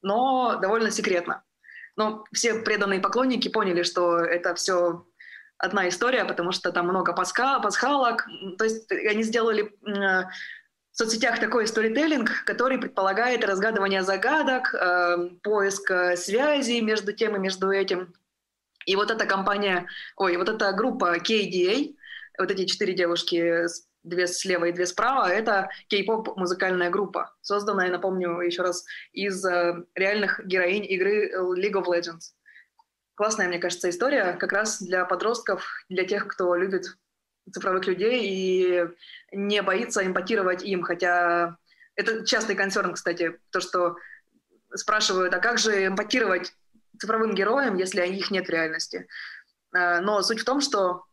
но 0.00 0.56
довольно 0.56 0.90
секретно. 0.90 1.44
Но 1.94 2.24
все 2.32 2.54
преданные 2.54 3.00
поклонники 3.00 3.48
поняли, 3.48 3.82
что 3.82 4.18
это 4.18 4.54
все 4.54 5.04
одна 5.58 5.90
история, 5.90 6.24
потому 6.24 6.50
что 6.50 6.72
там 6.72 6.88
много 6.88 7.12
паска, 7.12 7.60
пасхалок. 7.60 8.26
То 8.56 8.64
есть 8.64 8.90
они 8.90 9.22
сделали 9.22 9.64
э, 9.64 10.24
в 10.90 10.96
соцсетях 10.96 11.38
такой 11.38 11.66
сторителлинг, 11.66 12.44
который 12.46 12.78
предполагает 12.78 13.44
разгадывание 13.44 14.02
загадок, 14.02 14.72
э, 14.74 15.28
поиск 15.42 15.92
связей 16.16 16.80
между 16.80 17.12
тем 17.12 17.36
и 17.36 17.38
между 17.38 17.70
этим. 17.70 18.14
И 18.86 18.96
вот 18.96 19.10
эта 19.10 19.26
компания, 19.26 19.86
ой, 20.16 20.36
вот 20.36 20.48
эта 20.48 20.72
группа 20.72 21.16
KDA, 21.18 21.94
вот 22.38 22.50
эти 22.50 22.64
четыре 22.66 22.94
девушки, 22.94 23.66
две 24.02 24.26
слева 24.26 24.66
и 24.66 24.72
две 24.72 24.86
справа, 24.86 25.28
это 25.28 25.68
кей-поп 25.88 26.36
музыкальная 26.36 26.90
группа, 26.90 27.34
созданная, 27.40 27.90
напомню 27.90 28.40
еще 28.40 28.62
раз, 28.62 28.84
из 29.12 29.44
э, 29.44 29.84
реальных 29.94 30.44
героинь 30.44 30.84
игры 30.84 31.32
League 31.56 31.74
of 31.74 31.86
Legends. 31.86 32.34
Классная, 33.14 33.48
мне 33.48 33.58
кажется, 33.58 33.88
история 33.88 34.34
как 34.34 34.52
раз 34.52 34.82
для 34.82 35.04
подростков, 35.04 35.66
для 35.88 36.04
тех, 36.04 36.26
кто 36.28 36.54
любит 36.54 36.86
цифровых 37.52 37.86
людей 37.86 38.22
и 38.24 38.84
не 39.32 39.62
боится 39.62 40.04
импотировать 40.04 40.62
им, 40.64 40.82
хотя 40.82 41.56
это 41.94 42.26
частый 42.26 42.56
концерн, 42.56 42.94
кстати, 42.94 43.38
то, 43.50 43.60
что 43.60 43.96
спрашивают, 44.74 45.32
а 45.34 45.38
как 45.38 45.58
же 45.58 45.86
импотировать 45.86 46.54
цифровым 46.98 47.34
героям, 47.34 47.76
если 47.76 48.06
их 48.06 48.30
нет 48.30 48.46
в 48.46 48.50
реальности. 48.50 49.06
Э, 49.74 50.00
но 50.00 50.22
суть 50.22 50.40
в 50.40 50.44
том, 50.44 50.60
что 50.60 51.04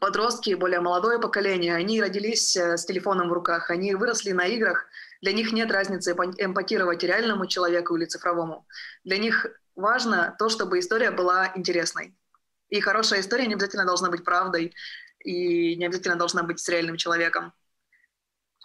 подростки, 0.00 0.54
более 0.54 0.80
молодое 0.80 1.18
поколение, 1.18 1.74
они 1.74 2.00
родились 2.00 2.56
э, 2.56 2.76
с 2.76 2.84
телефоном 2.84 3.28
в 3.28 3.32
руках, 3.32 3.70
они 3.70 3.94
выросли 3.94 4.32
на 4.32 4.46
играх, 4.46 4.86
для 5.20 5.32
них 5.32 5.52
нет 5.52 5.70
разницы 5.70 6.12
эмпатировать 6.12 7.02
реальному 7.02 7.46
человеку 7.46 7.96
или 7.96 8.04
цифровому. 8.04 8.66
Для 9.04 9.18
них 9.18 9.46
важно 9.74 10.36
то, 10.38 10.48
чтобы 10.48 10.78
история 10.78 11.10
была 11.10 11.50
интересной. 11.54 12.14
И 12.68 12.80
хорошая 12.80 13.20
история 13.20 13.46
не 13.46 13.54
обязательно 13.54 13.86
должна 13.86 14.10
быть 14.10 14.24
правдой, 14.24 14.74
и 15.20 15.76
не 15.76 15.86
обязательно 15.86 16.16
должна 16.16 16.42
быть 16.42 16.60
с 16.60 16.68
реальным 16.68 16.96
человеком. 16.96 17.52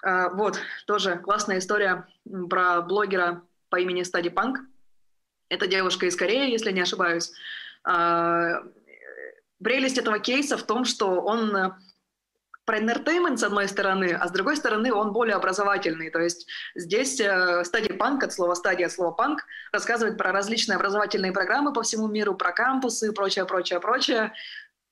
Э, 0.03 0.29
вот, 0.33 0.59
тоже 0.85 1.17
классная 1.17 1.59
история 1.59 2.07
про 2.49 2.81
блогера 2.81 3.43
по 3.69 3.79
имени 3.79 4.03
Стади 4.03 4.29
Панк. 4.29 4.59
Это 5.49 5.67
девушка 5.67 6.05
из 6.05 6.15
Кореи, 6.15 6.51
если 6.51 6.71
не 6.71 6.81
ошибаюсь. 6.81 7.31
А, 7.83 8.63
прелесть 9.63 9.97
этого 9.97 10.19
кейса 10.19 10.57
в 10.57 10.63
том, 10.63 10.85
что 10.85 11.21
он 11.21 11.55
э, 11.55 11.71
про 12.65 12.79
entertainment 12.79 13.37
с 13.37 13.43
одной 13.43 13.67
стороны, 13.67 14.11
а 14.13 14.27
с 14.27 14.31
другой 14.31 14.57
стороны 14.57 14.93
он 14.93 15.11
более 15.13 15.35
образовательный. 15.35 16.09
То 16.09 16.19
есть 16.19 16.47
здесь 16.75 17.19
э, 17.19 17.63
стадия 17.63 17.97
панк, 17.97 18.23
от 18.23 18.33
слова 18.33 18.53
стадия, 18.53 18.87
от 18.87 18.91
слова 18.91 19.11
панк, 19.11 19.41
рассказывает 19.71 20.17
про 20.17 20.31
различные 20.31 20.75
образовательные 20.75 21.31
программы 21.31 21.73
по 21.73 21.81
всему 21.83 22.07
миру, 22.07 22.35
про 22.35 22.51
кампусы, 22.51 23.11
прочее, 23.11 23.45
прочее, 23.45 23.79
прочее. 23.79 24.33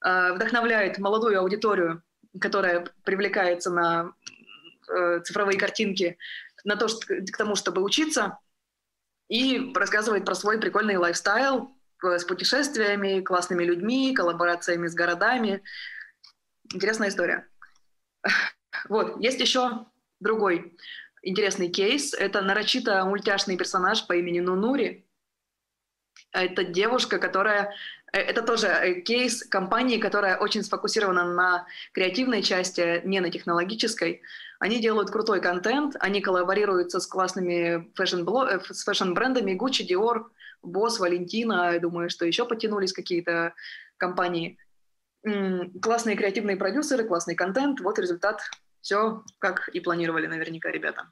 Э, 0.03 0.33
вдохновляет 0.33 0.97
молодую 0.97 1.39
аудиторию, 1.39 2.01
которая 2.39 2.87
привлекается 3.03 3.69
на 3.69 4.13
цифровые 5.23 5.57
картинки, 5.57 6.17
на 6.65 6.75
то, 6.75 6.87
к 6.87 7.37
тому, 7.37 7.55
чтобы 7.55 7.81
учиться– 7.81 8.37
и 9.32 9.72
рассказывает 9.74 10.26
про 10.26 10.36
свой 10.36 10.60
прикольный 10.60 10.98
лайфстайл 10.98 11.74
э, 12.04 12.20
с 12.20 12.26
путешествиями, 12.26 13.22
классными 13.22 13.63
людьми, 13.63 14.13
коллаборациями 14.13 14.88
с 14.88 14.94
городами. 14.94 15.63
Интересная 16.74 17.10
история. 17.10 17.48
Вот, 18.89 19.22
есть 19.22 19.39
еще 19.39 19.86
другой 20.22 20.76
интересный 21.22 21.70
кейс. 21.70 22.13
Это 22.13 22.41
нарочито 22.41 23.04
мультяшный 23.06 23.58
персонаж 23.58 24.08
по 24.08 24.13
имени 24.13 24.39
Нунури. 24.39 25.06
Это 26.32 26.63
девушка, 26.63 27.20
которая... 27.20 27.76
Э, 28.12 28.19
это 28.19 28.41
тоже 28.41 28.67
э, 28.67 29.02
кейс 29.02 29.43
компании, 29.43 29.97
которая 29.97 30.38
очень 30.38 30.63
сфокусирована 30.63 31.24
на 31.24 31.65
креативной 31.93 32.43
части, 32.43 33.02
не 33.06 33.19
на 33.19 33.30
технологической. 33.30 34.21
Они 34.60 34.80
делают 34.80 35.10
крутой 35.10 35.41
контент, 35.41 35.95
они 36.00 36.21
коллаборируются 36.21 37.00
с 37.00 37.08
классными 37.08 37.91
с 37.95 38.84
fashion-брендами 38.84 39.58
Gucci, 39.58 39.88
Dior, 39.88 40.26
Boss, 40.63 41.00
Valentino, 40.99 41.73
я 41.74 41.80
думаю, 41.80 42.10
что 42.10 42.26
еще 42.26 42.45
потянулись 42.45 42.93
какие-то 42.93 43.54
компании. 43.97 44.58
Классные 45.82 46.15
креативные 46.15 46.58
продюсеры, 46.58 47.04
классный 47.04 47.36
контент, 47.36 47.80
вот 47.80 48.00
результат. 48.00 48.41
Все 48.82 49.24
как 49.38 49.69
и 49.69 49.80
планировали 49.80 50.26
наверняка 50.26 50.71
ребята. 50.71 51.12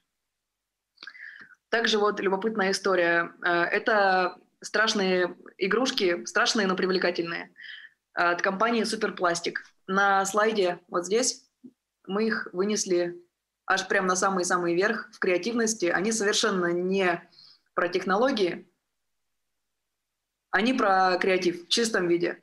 Также 1.70 2.00
вот 2.00 2.20
любопытная 2.20 2.72
история. 2.72 3.32
Э, 3.46 3.64
это 3.64 4.38
страшные 4.62 5.36
игрушки, 5.58 6.26
страшные, 6.26 6.68
но 6.68 6.76
привлекательные, 6.76 7.54
от 8.14 8.42
компании 8.42 8.84
Суперпластик. 8.84 9.64
На 9.88 10.26
слайде 10.26 10.80
вот 10.88 11.06
здесь 11.06 11.46
мы 12.08 12.28
их 12.28 12.48
вынесли 12.54 13.16
аж 13.66 13.88
прям 13.88 14.08
на 14.08 14.16
самый-самый 14.16 14.76
верх 14.76 15.10
в 15.14 15.20
креативности. 15.20 15.86
Они 15.86 16.12
совершенно 16.12 16.68
не 16.72 17.22
про 17.76 17.88
технологии, 17.88 18.68
они 20.52 20.74
про 20.74 21.18
креатив 21.18 21.66
в 21.66 21.68
чистом 21.70 22.08
виде. 22.08 22.42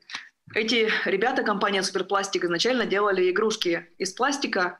Эти 0.53 0.89
ребята, 1.05 1.43
компания 1.43 1.83
Суперпластик, 1.83 2.45
изначально 2.45 2.85
делали 2.85 3.29
игрушки 3.29 3.93
из 3.97 4.13
пластика, 4.13 4.79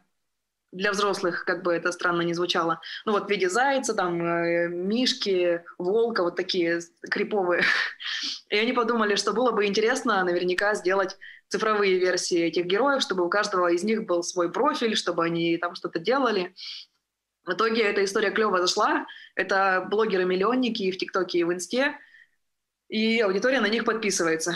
для 0.72 0.92
взрослых, 0.92 1.46
как 1.46 1.64
бы 1.64 1.74
это 1.74 1.92
странно 1.92 2.22
не 2.22 2.34
звучало. 2.34 2.82
Ну 3.06 3.14
вот 3.14 3.28
в 3.28 3.30
виде 3.30 3.50
зайца, 3.50 3.94
там, 3.94 4.22
э, 4.22 4.68
мишки, 4.68 5.64
волка, 5.78 6.24
вот 6.24 6.36
такие 6.36 6.82
криповые. 7.10 7.64
И 8.50 8.58
они 8.58 8.74
подумали, 8.74 9.16
что 9.16 9.34
было 9.34 9.52
бы 9.52 9.66
интересно 9.66 10.24
наверняка 10.24 10.76
сделать 10.76 11.18
цифровые 11.48 11.98
версии 11.98 12.40
этих 12.40 12.66
героев, 12.66 13.02
чтобы 13.02 13.26
у 13.26 13.30
каждого 13.30 13.72
из 13.72 13.84
них 13.84 14.06
был 14.06 14.24
свой 14.24 14.52
профиль, 14.52 14.96
чтобы 14.96 15.24
они 15.24 15.58
там 15.58 15.76
что-то 15.76 16.00
делали. 16.00 16.54
В 17.46 17.54
итоге 17.54 17.84
эта 17.84 18.04
история 18.04 18.32
клево 18.32 18.60
зашла. 18.60 19.06
Это 19.36 19.88
блогеры-миллионники 19.90 20.84
и 20.84 20.92
в 20.92 20.98
ТикТоке, 20.98 21.40
и 21.40 21.44
в 21.46 21.54
Инсте. 21.54 21.98
И 22.90 23.22
аудитория 23.22 23.62
на 23.62 23.68
них 23.68 23.86
подписывается. 23.86 24.56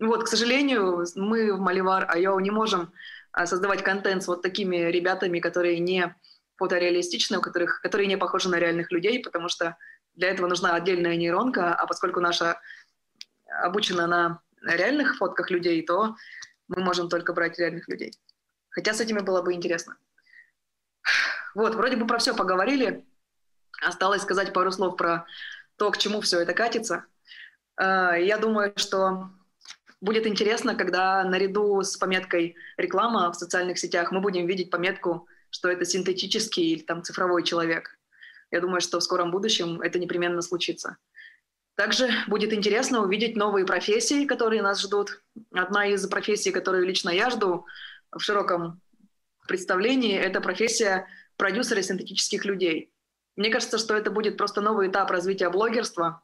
Вот, 0.00 0.24
к 0.24 0.28
сожалению, 0.28 1.06
мы 1.14 1.52
в 1.54 1.60
Маливар 1.60 2.10
Айо 2.10 2.38
не 2.40 2.50
можем 2.50 2.92
создавать 3.44 3.82
контент 3.82 4.22
с 4.22 4.28
вот 4.28 4.42
такими 4.42 4.76
ребятами, 4.76 5.40
которые 5.40 5.78
не 5.78 6.14
фотореалистичны, 6.56 7.38
у 7.38 7.40
которых, 7.40 7.80
которые 7.80 8.06
не 8.06 8.16
похожи 8.16 8.48
на 8.48 8.58
реальных 8.58 8.92
людей, 8.92 9.22
потому 9.22 9.48
что 9.48 9.76
для 10.14 10.30
этого 10.30 10.46
нужна 10.46 10.74
отдельная 10.74 11.16
нейронка, 11.16 11.74
а 11.74 11.86
поскольку 11.86 12.20
наша 12.20 12.60
обучена 13.62 14.06
на 14.06 14.42
реальных 14.62 15.16
фотках 15.16 15.50
людей, 15.50 15.84
то 15.84 16.16
мы 16.68 16.82
можем 16.82 17.08
только 17.08 17.32
брать 17.32 17.58
реальных 17.58 17.88
людей. 17.88 18.12
Хотя 18.70 18.94
с 18.94 19.00
этими 19.00 19.20
было 19.20 19.42
бы 19.42 19.52
интересно. 19.52 19.96
Вот, 21.54 21.74
вроде 21.74 21.96
бы 21.96 22.06
про 22.06 22.18
все 22.18 22.34
поговорили. 22.34 23.04
Осталось 23.80 24.22
сказать 24.22 24.52
пару 24.52 24.72
слов 24.72 24.96
про 24.96 25.26
то, 25.76 25.90
к 25.90 25.98
чему 25.98 26.20
все 26.20 26.40
это 26.40 26.54
катится. 26.54 27.04
А, 27.76 28.16
я 28.16 28.38
думаю, 28.38 28.72
что 28.76 29.30
Будет 30.04 30.26
интересно, 30.26 30.74
когда 30.74 31.24
наряду 31.24 31.80
с 31.80 31.96
пометкой 31.96 32.56
«реклама» 32.76 33.32
в 33.32 33.36
социальных 33.36 33.78
сетях 33.78 34.12
мы 34.12 34.20
будем 34.20 34.46
видеть 34.46 34.68
пометку, 34.68 35.26
что 35.48 35.70
это 35.70 35.86
синтетический 35.86 36.72
или 36.72 36.82
там 36.82 37.02
цифровой 37.02 37.42
человек. 37.42 37.98
Я 38.50 38.60
думаю, 38.60 38.82
что 38.82 39.00
в 39.00 39.02
скором 39.02 39.30
будущем 39.30 39.80
это 39.80 39.98
непременно 39.98 40.42
случится. 40.42 40.98
Также 41.74 42.10
будет 42.26 42.52
интересно 42.52 43.00
увидеть 43.00 43.34
новые 43.34 43.64
профессии, 43.64 44.26
которые 44.26 44.60
нас 44.60 44.82
ждут. 44.82 45.22
Одна 45.54 45.86
из 45.86 46.06
профессий, 46.06 46.50
которую 46.50 46.84
лично 46.84 47.08
я 47.08 47.30
жду 47.30 47.64
в 48.14 48.20
широком 48.20 48.82
представлении, 49.48 50.18
это 50.18 50.42
профессия 50.42 51.06
продюсера 51.38 51.80
синтетических 51.80 52.44
людей. 52.44 52.92
Мне 53.36 53.48
кажется, 53.48 53.78
что 53.78 53.96
это 53.96 54.10
будет 54.10 54.36
просто 54.36 54.60
новый 54.60 54.88
этап 54.88 55.10
развития 55.10 55.48
блогерства, 55.48 56.22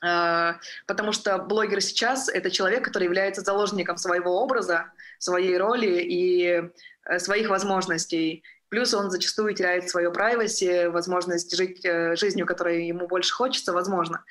потому 0.00 1.12
что 1.12 1.38
блогер 1.38 1.80
сейчас— 1.80 2.28
это 2.32 2.50
человек, 2.50 2.84
который 2.84 3.04
является 3.04 3.42
заложником 3.42 3.96
своего 3.96 4.42
образа, 4.42 4.92
своей 5.18 5.56
роли 5.56 6.02
и 6.02 6.70
э, 7.04 7.18
своих 7.18 7.48
возможностей. 7.48 8.44
Плюс 8.68 8.92
он 8.92 9.10
зачастую 9.10 9.54
теряет 9.54 9.88
свое 9.88 10.10
privacy, 10.10 10.90
возможность 10.90 11.56
жить 11.56 11.84
э, 11.84 12.16
жизнью, 12.16 12.46
которой 12.46 12.86
ему 12.86 13.06
больше 13.06 13.32
хочется, 13.32 13.72
возможно. 13.72 14.24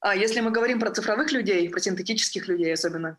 А 0.00 0.16
если 0.16 0.40
мы 0.40 0.50
говорим 0.50 0.80
про 0.80 0.90
цифровых 0.90 1.32
людей, 1.32 1.68
про 1.68 1.80
синтетических 1.80 2.48
людей 2.48 2.72
особенно, 2.72 3.18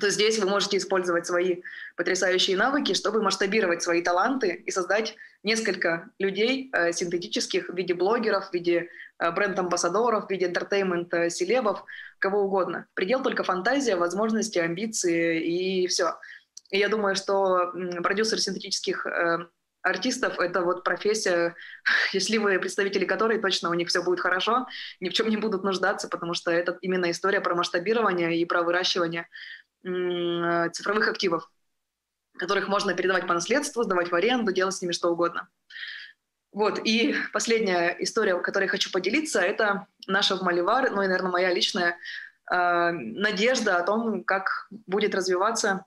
то 0.00 0.10
здесь 0.10 0.38
вы 0.38 0.48
можете 0.48 0.76
использовать 0.76 1.26
свои 1.26 1.62
потрясающие 1.96 2.56
навыки, 2.56 2.92
чтобы 2.94 3.22
масштабировать 3.22 3.82
свои 3.82 4.02
таланты 4.02 4.62
и 4.66 4.70
создать 4.70 5.16
несколько 5.42 6.10
людей 6.18 6.70
э, 6.72 6.92
синтетических 6.92 7.68
в 7.68 7.76
виде 7.76 7.94
блогеров, 7.94 8.50
в 8.50 8.52
виде 8.52 8.90
бренд-амбассадоров, 9.18 10.26
в 10.26 10.30
виде 10.30 10.46
entertainment-селебов, 10.46 11.84
кого 12.18 12.42
угодно. 12.42 12.86
Предел 12.94 13.22
только 13.22 13.44
фантазия, 13.44 13.96
возможности, 13.96 14.58
амбиции 14.58 15.42
и 15.42 15.86
все. 15.86 16.18
И 16.70 16.78
я 16.78 16.88
думаю, 16.88 17.16
что 17.16 17.72
продюсер 18.02 18.38
синтетических 18.38 19.06
э, 19.06 19.38
артистов— 19.82 20.38
это 20.40 20.62
вот 20.62 20.84
профессия, 20.84 21.54
счастливые 22.12 22.58
представители 22.58 23.04
которой 23.04 23.40
точно 23.40 23.70
у 23.70 23.74
них 23.74 23.88
все 23.88 24.02
будет 24.02 24.20
хорошо, 24.20 24.66
ни 25.00 25.08
в 25.08 25.12
чем 25.12 25.28
не 25.28 25.36
будут 25.36 25.64
нуждаться, 25.64 26.08
потому 26.08 26.34
что 26.34 26.50
это 26.50 26.76
именно 26.82 27.10
история 27.10 27.40
про 27.40 27.54
масштабирование 27.54 28.36
и 28.36 28.44
про 28.44 28.62
выращивание 28.62 29.26
Э, 29.84 30.68
цифровых 30.70 31.08
активов, 31.08 31.48
которых 32.36 32.68
можно 32.68 32.94
передавать 32.94 33.26
по 33.26 33.34
наследству, 33.34 33.84
сдавать 33.84 34.10
в 34.10 34.14
аренду, 34.14 34.52
делать 34.52 34.74
с 34.74 34.82
ними 34.82 34.92
что 34.92 35.10
угодно. 35.10 35.48
Вот, 36.58 36.80
и 36.82 37.14
последняя 37.32 37.94
история, 38.00 38.36
которой 38.40 38.66
хочу 38.66 38.90
поделиться, 38.90 39.40
это 39.40 39.86
наша 40.08 40.34
в 40.34 40.42
Маливар, 40.42 40.90
ну 40.90 41.02
и, 41.02 41.06
наверное, 41.06 41.30
моя 41.30 41.54
личная 41.54 41.96
э, 42.50 42.90
надежда 42.90 43.76
о 43.76 43.84
том, 43.84 44.24
как 44.24 44.66
будет 44.88 45.14
развиваться 45.14 45.84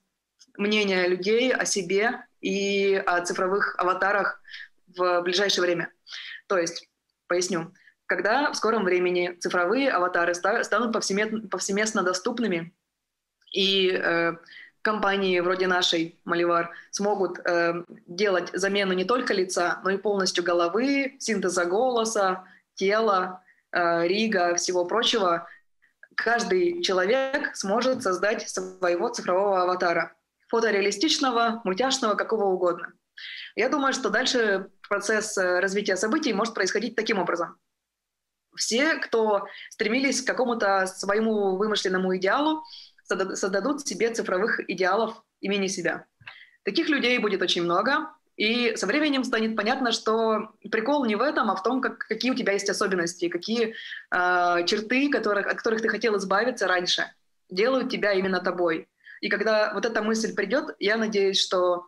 мнение 0.55 1.09
людей 1.09 1.51
о 1.51 1.65
себе 1.65 2.25
и 2.39 2.95
о 3.05 3.19
цифровых 3.19 3.75
аватарах 3.79 4.41
в 4.95 5.21
ближайшее 5.23 5.63
время. 5.63 5.91
То 6.47 6.57
есть, 6.57 6.87
поясню, 7.27 7.73
когда 8.05 8.49
в 8.49 8.55
скором 8.55 8.85
времени 8.85 9.35
цифровые 9.41 9.91
аватары 9.91 10.33
станут 10.33 10.93
повсеместно 10.93 12.01
доступными 12.01 12.73
и 13.51 13.91
э, 13.91 14.37
компании 14.81 15.39
вроде 15.39 15.67
нашей 15.67 16.19
Маливар 16.25 16.71
смогут 16.91 17.39
э, 17.39 17.83
делать 18.07 18.49
замену 18.53 18.93
не 18.93 19.05
только 19.05 19.33
лица, 19.33 19.79
но 19.83 19.91
и 19.91 19.97
полностью 19.97 20.43
головы, 20.43 21.15
синтеза 21.19 21.65
голоса, 21.65 22.45
тела, 22.75 23.43
э, 23.71 24.07
рига, 24.07 24.55
всего 24.55 24.85
прочего, 24.85 25.47
каждый 26.15 26.81
человек 26.81 27.55
сможет 27.55 28.03
создать 28.03 28.49
своего 28.49 29.09
цифрового 29.09 29.63
аватара. 29.63 30.15
Фотореалистичного, 30.49 31.61
мультяшного, 31.63 32.15
какого 32.15 32.45
угодно. 32.45 32.93
Я 33.55 33.69
думаю, 33.69 33.93
что 33.93 34.09
дальше 34.09 34.69
процесс 34.87 35.37
э, 35.37 35.59
развития 35.59 35.95
событий 35.95 36.33
может 36.33 36.53
происходить 36.53 36.95
таким 36.95 37.19
образом. 37.19 37.57
Все, 38.55 38.95
кто 38.95 39.47
стремились 39.69 40.21
к 40.21 40.27
какому-то 40.27 40.85
своему 40.85 41.55
вымышленному 41.55 42.17
идеалу, 42.17 42.63
создадут 43.35 43.87
себе 43.87 44.13
цифровых 44.13 44.59
идеалов 44.69 45.23
имени 45.39 45.67
себя. 45.67 46.05
Таких 46.63 46.89
людей 46.89 47.17
будет 47.17 47.41
очень 47.41 47.63
много, 47.63 48.09
и 48.37 48.75
со 48.75 48.87
временем 48.87 49.23
станет 49.23 49.55
понятно, 49.55 49.91
что 49.91 50.53
прикол 50.71 51.05
не 51.05 51.15
в 51.15 51.21
этом, 51.21 51.51
а 51.51 51.55
в 51.55 51.63
том, 51.63 51.81
как, 51.81 51.99
какие 51.99 52.31
у 52.31 52.35
тебя 52.35 52.53
есть 52.53 52.69
особенности, 52.69 53.29
какие 53.29 53.75
э, 54.11 54.65
черты, 54.65 55.09
которых, 55.09 55.47
от 55.47 55.57
которых 55.57 55.81
ты 55.81 55.89
хотел 55.89 56.17
избавиться 56.17 56.67
раньше, 56.67 57.05
делают 57.49 57.89
тебя 57.89 58.13
именно 58.13 58.39
тобой. 58.39 58.87
И 59.19 59.29
когда 59.29 59.73
вот 59.73 59.85
эта 59.85 60.01
мысль 60.01 60.33
придет, 60.33 60.75
я 60.79 60.97
надеюсь, 60.97 61.39
что 61.39 61.85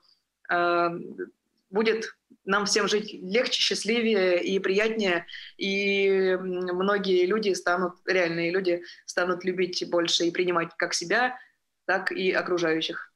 э, 0.51 0.89
будет 1.69 2.15
нам 2.45 2.65
всем 2.65 2.87
жить 2.87 3.13
легче, 3.13 3.61
счастливее 3.61 4.43
и 4.43 4.59
приятнее, 4.59 5.25
и 5.57 6.35
многие 6.39 7.25
люди 7.25 7.53
станут, 7.53 7.95
реальные 8.05 8.51
люди, 8.51 8.83
станут 9.05 9.43
любить 9.45 9.83
больше 9.89 10.25
и 10.25 10.31
принимать 10.31 10.71
как 10.77 10.93
себя, 10.93 11.37
так 11.85 12.11
и 12.11 12.31
окружающих. 12.31 13.13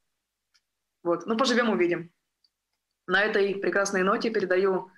Вот. 1.03 1.25
Ну, 1.25 1.38
поживем, 1.38 1.69
увидим. 1.69 2.11
На 3.05 3.23
этой 3.23 3.55
прекрасной 3.55 4.03
ноте 4.03 4.30
передаю 4.30 4.91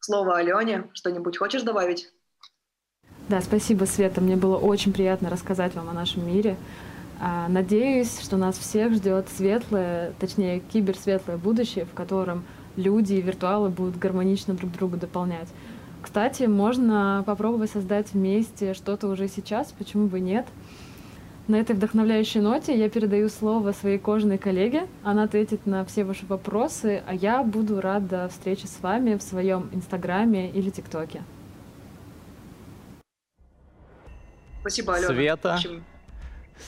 слово 0.00 0.38
Алене. 0.38 0.90
Что-нибудь 0.94 1.36
хочешь 1.36 1.62
добавить? 1.62 2.12
Да, 3.28 3.40
спасибо, 3.40 3.84
Света. 3.84 4.20
Мне 4.20 4.36
было 4.36 4.56
очень 4.56 4.92
приятно 4.92 5.30
рассказать 5.30 5.74
вам 5.74 5.88
о 5.88 5.92
нашем 5.92 6.26
мире. 6.26 6.56
А, 7.18 7.48
надеюсь, 7.48 8.20
что 8.20 8.36
нас 8.36 8.58
всех 8.58 8.92
ждет 8.92 9.28
светлое, 9.28 10.12
точнее, 10.20 10.60
киберсветлое 10.60 11.36
будущее, 11.36 11.86
в 11.86 11.94
котором 11.94 12.44
люди 12.76 13.14
и 13.14 13.20
виртуалы 13.20 13.68
будут 13.68 13.98
гармонично 13.98 14.54
друг 14.54 14.72
друга 14.72 14.96
дополнять. 14.96 15.48
Кстати, 16.02 16.44
можно 16.44 17.24
попробовать 17.26 17.70
создать 17.70 18.12
вместе 18.12 18.74
что-то 18.74 19.08
уже 19.08 19.28
сейчас, 19.28 19.72
почему 19.76 20.06
бы 20.06 20.20
нет. 20.20 20.46
На 21.48 21.56
этой 21.56 21.76
вдохновляющей 21.76 22.40
ноте 22.40 22.76
я 22.76 22.90
передаю 22.90 23.28
слово 23.28 23.72
своей 23.72 23.98
кожаной 23.98 24.36
коллеге. 24.36 24.88
Она 25.04 25.22
ответит 25.24 25.64
на 25.64 25.84
все 25.84 26.04
ваши 26.04 26.26
вопросы, 26.26 27.04
а 27.06 27.14
я 27.14 27.44
буду 27.44 27.80
рада 27.80 28.28
встрече 28.28 28.66
с 28.66 28.80
вами 28.80 29.14
в 29.16 29.22
своем 29.22 29.68
Инстаграме 29.72 30.50
или 30.50 30.70
ТикТоке. 30.70 31.22
Спасибо, 34.60 34.96
Алена. 34.96 35.14
Света. 35.14 35.58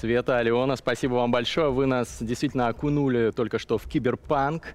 Света, 0.00 0.38
Алена, 0.38 0.76
спасибо 0.76 1.14
вам 1.14 1.32
большое. 1.32 1.72
Вы 1.72 1.86
нас 1.86 2.18
действительно 2.20 2.68
окунули 2.68 3.32
только 3.32 3.59
что 3.59 3.78
в 3.78 3.84
киберпанк. 3.88 4.74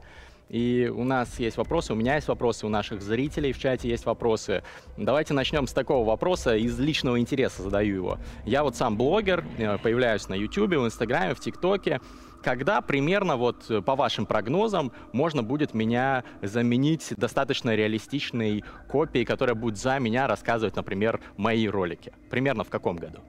И 0.49 0.91
у 0.93 1.03
нас 1.03 1.39
есть 1.39 1.57
вопросы, 1.57 1.93
у 1.93 1.95
меня 1.95 2.15
есть 2.15 2.27
вопросы, 2.27 2.65
у 2.65 2.69
наших 2.69 3.01
зрителей 3.01 3.53
в 3.53 3.59
чате 3.59 3.89
есть 3.89 4.05
вопросы. 4.05 4.63
Давайте 4.97 5.33
начнем 5.33 5.67
с 5.67 5.73
такого 5.73 6.05
вопроса, 6.05 6.55
из 6.55 6.77
личного 6.79 7.19
интереса 7.19 7.63
задаю 7.63 7.95
его. 7.95 8.17
Я 8.45 8.63
вот 8.63 8.75
сам 8.75 8.97
блогер, 8.97 9.43
э, 9.57 9.77
появляюсь 9.77 10.27
на 10.29 10.35
YouTube, 10.35 10.75
в 10.75 10.85
Инстаграме, 10.85 11.33
в 11.33 11.39
ТикТоке. 11.39 12.01
Когда 12.43 12.81
примерно, 12.81 13.37
вот 13.37 13.71
э, 13.71 13.81
по 13.81 13.95
вашим 13.95 14.25
прогнозам, 14.25 14.91
можно 15.13 15.43
будет 15.43 15.73
меня 15.73 16.23
заменить 16.41 17.13
достаточно 17.15 17.73
реалистичной 17.73 18.63
копией, 18.89 19.25
которая 19.25 19.55
будет 19.55 19.77
за 19.77 19.97
меня 19.99 20.27
рассказывать, 20.27 20.75
например, 20.75 21.21
мои 21.37 21.67
ролики? 21.67 22.13
Примерно 22.29 22.63
в 22.63 22.69
каком 22.69 22.97
году? 22.97 23.19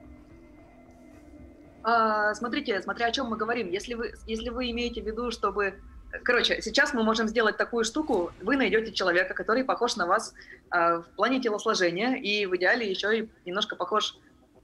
А, 1.87 2.33
смотрите, 2.33 2.81
смотря 2.81 3.07
о 3.07 3.11
чем 3.11 3.27
мы 3.27 3.37
говорим. 3.37 3.69
Если 3.69 3.93
вы, 3.93 4.13
если 4.27 4.49
вы 4.49 4.71
имеете 4.71 5.01
в 5.01 5.05
виду, 5.05 5.31
чтобы 5.31 5.75
Короче, 6.23 6.61
сейчас 6.61 6.93
мы 6.93 7.03
можем 7.03 7.27
сделать 7.27 7.57
такую 7.57 7.83
штуку. 7.83 8.31
Вы 8.41 8.57
найдете 8.57 8.91
человека, 8.91 9.33
который 9.33 9.63
похож 9.63 9.95
на 9.95 10.05
вас 10.05 10.33
э, 10.71 10.97
в 10.97 11.05
плане 11.15 11.41
телосложения 11.41 12.15
и 12.15 12.45
в 12.45 12.55
идеале 12.55 12.89
еще 12.89 13.19
и 13.19 13.29
немножко 13.45 13.75
похож 13.75 14.17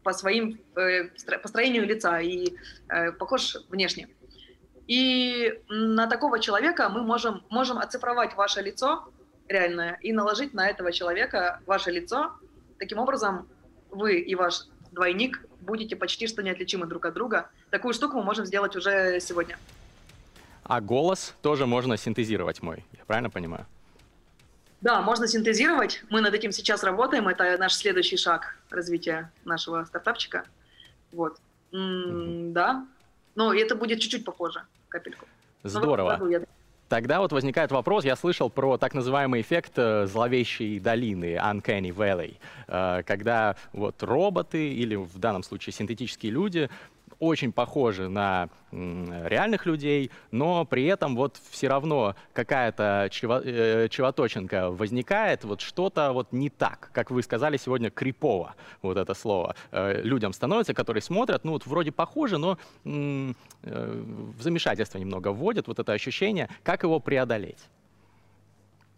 по 0.04 0.14
своим 0.14 0.60
э, 0.76 1.06
построению 1.42 1.86
лица 1.86 2.20
и 2.20 2.56
э, 2.90 3.12
похож 3.12 3.58
внешне. 3.70 4.08
И 4.88 5.60
на 5.70 6.08
такого 6.08 6.40
человека 6.40 6.90
мы 6.90 7.02
можем, 7.02 7.44
можем 7.50 7.78
оцифровать 7.78 8.36
ваше 8.36 8.62
лицо 8.62 9.08
реальное 9.48 9.98
и 10.02 10.12
наложить 10.12 10.54
на 10.54 10.70
этого 10.70 10.92
человека 10.92 11.62
ваше 11.66 11.92
лицо. 11.92 12.34
Таким 12.80 13.00
образом, 13.00 13.48
вы 13.90 14.20
и 14.20 14.36
ваш 14.36 14.68
двойник 14.92 15.46
будете 15.62 15.96
почти 15.96 16.28
что 16.28 16.44
неотличимы 16.44 16.88
друг 16.88 17.06
от 17.06 17.14
друга. 17.14 17.50
Такую 17.70 17.94
штуку 17.94 18.18
мы 18.18 18.24
можем 18.24 18.46
сделать 18.46 18.76
уже 18.76 19.20
сегодня. 19.20 19.58
А 20.64 20.82
голос 20.82 21.34
тоже 21.42 21.66
можно 21.66 21.98
синтезировать 21.98 22.62
мой, 22.62 22.86
я 22.94 23.04
правильно 23.06 23.30
понимаю? 23.30 23.66
Да, 24.82 25.02
можно 25.02 25.28
синтезировать. 25.28 26.04
Мы 26.10 26.22
над 26.22 26.34
этим 26.34 26.52
сейчас 26.52 26.84
работаем. 26.84 27.28
Это 27.28 27.56
наш 27.60 27.76
следующий 27.76 28.18
шаг 28.18 28.58
развития 28.72 29.32
нашего 29.46 29.84
стартапчика. 29.86 30.46
Вот. 31.12 31.38
М-м, 31.72 32.52
Да. 32.54 32.86
Но 33.36 33.54
это 33.54 33.76
будет 33.76 34.02
чуть-чуть 34.02 34.26
похоже, 34.26 34.64
капельку. 34.90 35.26
Здорово. 35.64 36.20
Тогда 36.90 37.22
вот 37.22 37.32
возникает 37.32 37.72
вопрос, 37.72 38.04
я 38.04 38.18
слышал 38.18 38.50
про 38.50 38.78
так 38.78 38.94
называемый 38.94 39.40
эффект 39.40 39.72
э, 39.78 40.08
зловещей 40.08 40.78
долины, 40.78 41.38
Uncanny 41.38 41.96
Valley, 41.96 42.36
э, 42.68 43.04
когда 43.04 43.56
вот 43.72 44.04
роботы 44.04 44.74
или 44.74 44.96
в 44.96 45.18
данном 45.18 45.44
случае 45.44 45.72
синтетические 45.72 46.34
люди 46.34 46.70
очень 47.22 47.52
похожи 47.54 48.10
на 48.10 48.50
реальных 48.72 49.66
людей, 49.68 50.12
но 50.32 50.66
при 50.66 50.86
этом 50.86 51.16
вот 51.16 51.40
все 51.52 51.68
равно 51.68 52.16
какая-то 52.34 53.10
э, 53.12 53.88
чевоточинка 53.90 54.72
возникает, 54.72 55.44
вот 55.44 55.62
что-то 55.62 56.14
вот 56.14 56.34
не 56.34 56.50
так, 56.50 56.90
как 56.94 57.12
вы 57.12 57.22
сказали 57.22 57.58
сегодня, 57.58 57.92
крипово, 57.92 58.56
вот 58.82 58.98
это 58.98 59.14
слово, 59.14 59.56
э, 59.72 60.02
людям 60.02 60.34
становится, 60.34 60.74
которые 60.74 61.04
смотрят, 61.04 61.44
ну 61.44 61.52
вот 61.52 61.68
вроде 61.68 61.92
похоже, 61.92 62.40
но 62.40 62.58
э, 62.86 63.34
в 63.62 64.42
замешательство 64.42 64.98
немного 64.98 65.32
вводят 65.32 65.68
вот 65.68 65.78
это 65.78 65.94
ощущение, 65.94 66.50
как 66.64 66.82
его 66.84 67.00
преодолеть. 67.00 67.70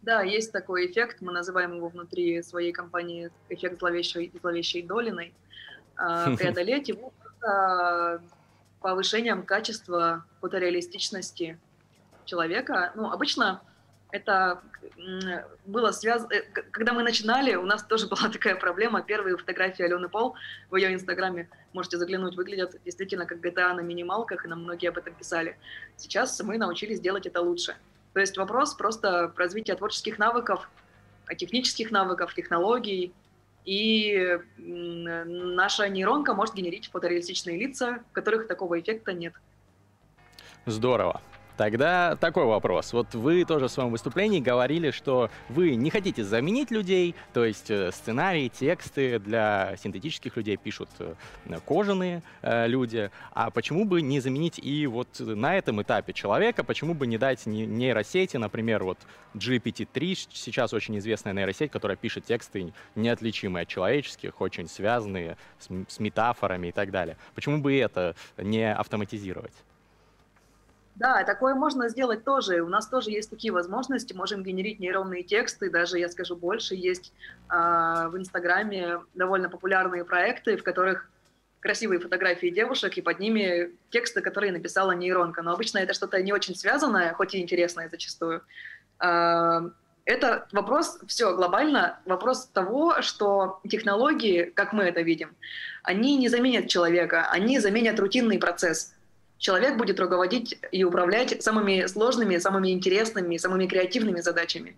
Да, 0.01 0.21
есть 0.21 0.53
такой 0.53 0.87
эффект, 0.87 1.17
мы 1.19 1.33
называем 1.33 1.75
его 1.75 1.89
внутри 1.89 2.41
своей 2.41 2.71
компании 2.71 3.31
эффект 3.49 3.79
зловещей, 3.79 4.31
зловещей 4.41 4.81
долиной. 4.81 5.33
А, 5.95 6.35
преодолеть 6.37 6.89
его 6.89 7.11
повышением 8.81 9.43
качества 9.43 10.25
фотореалистичности 10.41 11.57
человека. 12.25 12.91
Ну, 12.95 13.11
обычно 13.11 13.61
это 14.11 14.61
было 15.65 15.91
связано... 15.91 16.31
Э, 16.31 16.41
когда 16.71 16.93
мы 16.93 17.01
начинали, 17.03 17.55
у 17.55 17.65
нас 17.65 17.83
тоже 17.83 18.07
была 18.13 18.29
такая 18.29 18.55
проблема. 18.55 19.01
Первые 19.01 19.37
фотографии 19.37 19.83
Алены 19.83 20.07
Пол 20.07 20.35
в 20.69 20.75
ее 20.75 20.93
инстаграме, 20.93 21.49
можете 21.73 21.97
заглянуть, 21.97 22.35
выглядят 22.35 22.75
действительно 22.85 23.25
как 23.25 23.39
GTA 23.39 23.73
на 23.73 23.81
минималках, 23.81 24.45
и 24.45 24.47
нам 24.47 24.63
многие 24.63 24.89
об 24.89 24.97
этом 24.97 25.15
писали. 25.15 25.57
Сейчас 25.97 26.39
мы 26.43 26.57
научились 26.57 26.99
делать 26.99 27.25
это 27.25 27.41
лучше. 27.41 27.75
То 28.13 28.19
есть 28.19 28.37
вопрос 28.37 28.75
просто 28.75 29.33
развития 29.35 29.75
творческих 29.75 30.19
навыков, 30.19 30.69
технических 31.35 31.89
навыков, 31.89 32.35
технологий, 32.35 33.13
и 33.65 34.39
наша 34.57 35.87
нейронка 35.89 36.33
может 36.33 36.55
генерить 36.55 36.89
фотореалистичные 36.91 37.57
лица, 37.57 38.03
в 38.09 38.13
которых 38.13 38.47
такого 38.47 38.79
эффекта 38.79 39.13
нет. 39.13 39.33
Здорово. 40.65 41.21
Тогда 41.57 42.15
такой 42.15 42.45
вопрос. 42.45 42.93
Вот 42.93 43.13
вы 43.13 43.45
тоже 43.45 43.67
в 43.67 43.71
своем 43.71 43.91
выступлении 43.91 44.39
говорили, 44.39 44.89
что 44.89 45.29
вы 45.49 45.75
не 45.75 45.91
хотите 45.91 46.23
заменить 46.23 46.71
людей, 46.71 47.13
то 47.31 47.45
есть 47.45 47.69
э, 47.69 47.91
сценарии, 47.91 48.47
тексты 48.47 49.19
для 49.19 49.75
синтетических 49.77 50.35
людей 50.35 50.57
пишут 50.57 50.89
э, 50.97 51.13
кожаные 51.65 52.23
э, 52.41 52.67
люди. 52.67 53.11
А 53.33 53.51
почему 53.51 53.85
бы 53.85 54.01
не 54.01 54.19
заменить 54.19 54.57
и 54.57 54.87
вот 54.87 55.19
на 55.19 55.55
этом 55.55 55.81
этапе 55.81 56.13
человека, 56.13 56.63
почему 56.63 56.95
бы 56.95 57.05
не 57.05 57.19
дать 57.19 57.45
нейросети, 57.45 58.37
например, 58.37 58.83
вот 58.83 58.97
GPT-3, 59.35 60.29
сейчас 60.33 60.73
очень 60.73 60.97
известная 60.97 61.33
нейросеть, 61.33 61.71
которая 61.71 61.97
пишет 61.97 62.25
тексты 62.25 62.73
неотличимые 62.95 63.63
от 63.63 63.67
человеческих, 63.67 64.41
очень 64.41 64.67
связанные 64.67 65.37
с, 65.59 65.67
с 65.87 65.99
метафорами 65.99 66.67
и 66.67 66.71
так 66.71 66.89
далее. 66.89 67.17
Почему 67.35 67.59
бы 67.59 67.77
это 67.77 68.15
не 68.37 68.73
автоматизировать? 68.73 69.53
Да, 70.95 71.23
такое 71.23 71.55
можно 71.55 71.89
сделать 71.89 72.23
тоже. 72.23 72.61
У 72.61 72.69
нас 72.69 72.87
тоже 72.87 73.09
есть 73.09 73.29
такие 73.29 73.51
возможности. 73.51 74.13
Можем 74.13 74.43
генерить 74.43 74.79
нейронные 74.79 75.23
тексты. 75.23 75.69
Даже, 75.69 75.97
я 75.97 76.07
скажу 76.09 76.35
больше, 76.35 76.75
есть 76.75 77.11
э, 77.49 77.53
в 77.53 78.13
Инстаграме 78.15 78.99
довольно 79.15 79.49
популярные 79.49 80.05
проекты, 80.05 80.55
в 80.55 80.63
которых 80.63 81.09
красивые 81.59 81.99
фотографии 81.99 82.47
девушек, 82.49 82.97
и 82.97 83.01
под 83.01 83.19
ними 83.19 83.71
тексты, 83.89 84.21
которые 84.21 84.51
написала 84.51 84.91
нейронка. 84.91 85.41
Но 85.41 85.53
обычно 85.53 85.79
это 85.79 85.93
что-то 85.93 86.21
не 86.21 86.31
очень 86.31 86.55
связанное, 86.55 87.13
хоть 87.13 87.33
и 87.33 87.41
интересное 87.41 87.89
зачастую. 87.89 88.43
Э, 88.99 89.61
это 90.05 90.47
вопрос, 90.51 90.99
все, 91.07 91.35
глобально, 91.35 91.99
вопрос 92.05 92.47
того, 92.47 93.01
что 93.01 93.61
технологии, 93.67 94.43
как 94.43 94.73
мы 94.73 94.83
это 94.83 95.01
видим, 95.01 95.35
они 95.81 96.17
не 96.17 96.29
заменят 96.29 96.67
человека, 96.67 97.27
они 97.31 97.57
заменят 97.59 97.99
рутинный 97.99 98.37
процесс 98.37 98.93
человек 99.43 99.75
будет 99.75 99.99
руководить 99.99 100.57
и 100.71 100.85
управлять 100.85 101.43
самыми 101.43 101.85
сложными, 101.87 102.37
самыми 102.37 102.69
интересными, 102.69 103.35
самыми 103.37 103.67
креативными 103.67 104.21
задачами. 104.21 104.77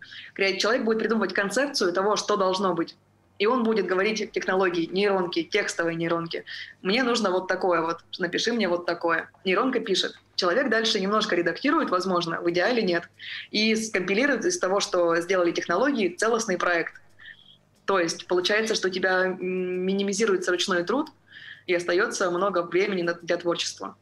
Человек 0.58 0.84
будет 0.84 1.00
придумывать 1.00 1.34
концепцию 1.34 1.94
того, 1.94 2.16
что 2.16 2.36
должно 2.36 2.74
быть. 2.74 2.96
И 3.38 3.46
он 3.46 3.64
будет 3.64 3.86
говорить 3.86 4.32
технологии, 4.32 4.90
нейронки, 4.92 5.44
текстовые 5.44 5.96
нейронки. 5.96 6.46
Мне 6.82 7.04
нужно 7.04 7.30
вот 7.30 7.48
такое 7.48 7.82
вот, 7.82 8.00
напиши 8.18 8.54
мне 8.54 8.68
вот 8.68 8.86
такое. 8.88 9.30
Нейронка 9.44 9.82
пишет. 9.82 10.16
Человек 10.36 10.70
дальше 10.70 11.00
немножко 11.00 11.36
редактирует, 11.36 11.92
возможно, 11.92 12.42
в 12.42 12.50
идеале 12.50 12.82
нет. 12.82 13.04
И 13.52 13.76
скомпилирует 13.76 14.46
из 14.46 14.58
того, 14.58 14.80
что 14.80 15.16
сделали 15.18 15.52
технологии, 15.52 16.16
целостный 16.16 16.58
проект. 16.58 16.94
То 17.86 18.00
есть 18.00 18.26
получается, 18.26 18.74
что 18.74 18.88
у 18.88 18.92
тебя 18.92 19.28
минимизируется 19.28 20.52
ручной 20.52 20.84
труд, 20.84 21.10
и 21.68 21.76
остается 21.76 22.32
много 22.32 22.64
времени 22.64 23.08
для 23.22 23.38
творчества. 23.38 23.96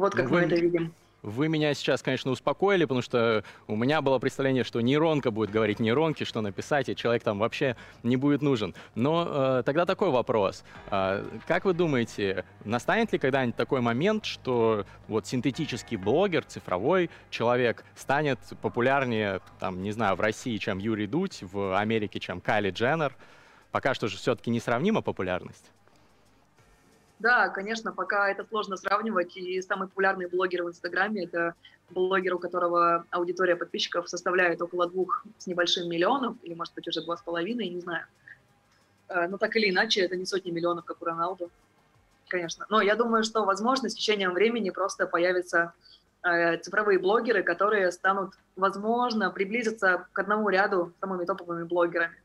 Вот 0.00 0.14
как 0.14 0.30
вы, 0.30 0.40
мы 0.40 0.46
это 0.46 0.54
видим. 0.54 0.94
Вы 1.20 1.48
меня 1.48 1.74
сейчас, 1.74 2.00
конечно, 2.00 2.30
успокоили, 2.30 2.86
потому 2.86 3.02
что 3.02 3.44
у 3.66 3.76
меня 3.76 4.00
было 4.00 4.18
представление, 4.18 4.64
что 4.64 4.80
нейронка 4.80 5.30
будет 5.30 5.50
говорить 5.50 5.78
нейронке, 5.78 6.24
что 6.24 6.40
написать, 6.40 6.88
и 6.88 6.96
человек 6.96 7.22
там 7.22 7.38
вообще 7.38 7.76
не 8.02 8.16
будет 8.16 8.40
нужен. 8.40 8.74
Но 8.94 9.28
э, 9.28 9.62
тогда 9.66 9.84
такой 9.84 10.08
вопрос. 10.08 10.64
Э, 10.90 11.22
как 11.46 11.66
вы 11.66 11.74
думаете, 11.74 12.46
настанет 12.64 13.12
ли 13.12 13.18
когда-нибудь 13.18 13.56
такой 13.56 13.82
момент, 13.82 14.24
что 14.24 14.86
вот 15.06 15.26
синтетический 15.26 15.98
блогер, 15.98 16.44
цифровой 16.44 17.10
человек 17.28 17.84
станет 17.94 18.38
популярнее, 18.62 19.42
там, 19.58 19.82
не 19.82 19.92
знаю, 19.92 20.16
в 20.16 20.20
России, 20.22 20.56
чем 20.56 20.78
Юрий 20.78 21.06
Дудь, 21.06 21.40
в 21.42 21.78
Америке, 21.78 22.20
чем 22.20 22.40
Кайли 22.40 22.70
Дженнер? 22.70 23.14
Пока 23.70 23.92
что 23.92 24.08
же 24.08 24.16
все-таки 24.16 24.50
несравнима 24.50 25.02
популярность. 25.02 25.70
Да, 27.20 27.50
конечно, 27.50 27.92
пока 27.92 28.30
это 28.30 28.46
сложно 28.48 28.76
сравнивать. 28.76 29.36
И 29.36 29.60
самый 29.60 29.88
популярный 29.88 30.26
блогер 30.26 30.64
в 30.64 30.68
Инстаграме— 30.68 31.24
это 31.26 31.54
блогер, 31.90 32.34
у 32.34 32.38
которого 32.38 33.04
аудитория 33.10 33.56
подписчиков 33.56 34.08
составляет 34.08 34.62
около 34.62 34.88
двух 34.88 35.24
с 35.38 35.46
небольшим 35.46 35.88
миллионов, 35.88 36.36
или, 36.42 36.54
может 36.54 36.74
быть, 36.74 36.88
уже 36.88 37.02
два 37.02 37.18
с 37.18 37.22
половиной, 37.22 37.68
не 37.68 37.80
знаю. 37.80 38.06
Э, 39.08 39.28
но 39.28 39.36
так 39.36 39.54
или 39.56 39.68
иначе, 39.70 40.00
это 40.00 40.16
не 40.16 40.24
сотни 40.24 40.50
миллионов, 40.50 40.86
как 40.86 41.02
у 41.02 41.04
Роналду, 41.04 41.50
конечно. 42.28 42.64
Но 42.70 42.80
я 42.80 42.96
думаю, 42.96 43.22
что, 43.22 43.44
возможно, 43.44 43.90
с 43.90 43.94
течением 43.94 44.32
времени 44.32 44.70
просто 44.70 45.06
появятся 45.06 45.74
э, 46.22 46.56
цифровые 46.56 46.98
блогеры, 46.98 47.42
которые 47.42 47.92
станут, 47.92 48.32
возможно, 48.56 49.30
приблизиться 49.30 50.06
к 50.12 50.18
одному 50.18 50.48
ряду 50.48 50.90
с 50.96 51.00
самыми 51.00 51.26
топовыми 51.26 51.64
блогерами. 51.64 52.16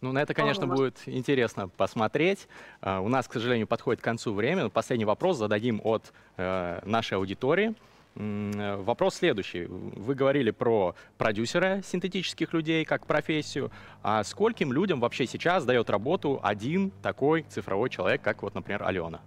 Ну, 0.00 0.12
на 0.12 0.22
это, 0.22 0.32
конечно, 0.32 0.66
будет 0.66 1.02
интересно 1.06 1.68
посмотреть. 1.68 2.48
Uh, 2.80 3.00
у 3.02 3.08
нас, 3.08 3.28
к 3.28 3.32
сожалению, 3.34 3.66
подходит 3.66 4.00
к 4.00 4.04
концу 4.04 4.32
время. 4.32 4.68
Последний 4.70 5.04
вопрос 5.04 5.36
зададим 5.36 5.80
от 5.84 6.12
uh, 6.36 6.86
нашей 6.88 7.18
аудитории. 7.18 7.74
Uh, 8.14 8.82
вопрос 8.82 9.16
следующий. 9.16 9.66
Вы 9.66 10.14
говорили 10.14 10.52
про 10.52 10.94
продюсера 11.18 11.82
синтетических 11.84 12.54
людей 12.54 12.86
как 12.86 13.06
профессию. 13.06 13.70
А 14.02 14.24
скольким 14.24 14.72
людям 14.72 15.00
вообще 15.00 15.26
сейчас 15.26 15.66
дает 15.66 15.90
работу 15.90 16.40
один 16.42 16.92
такой 17.02 17.42
цифровой 17.42 17.90
человек, 17.90 18.22
как 18.22 18.42
вот, 18.42 18.54
например, 18.54 18.82
Алена? 18.84 19.20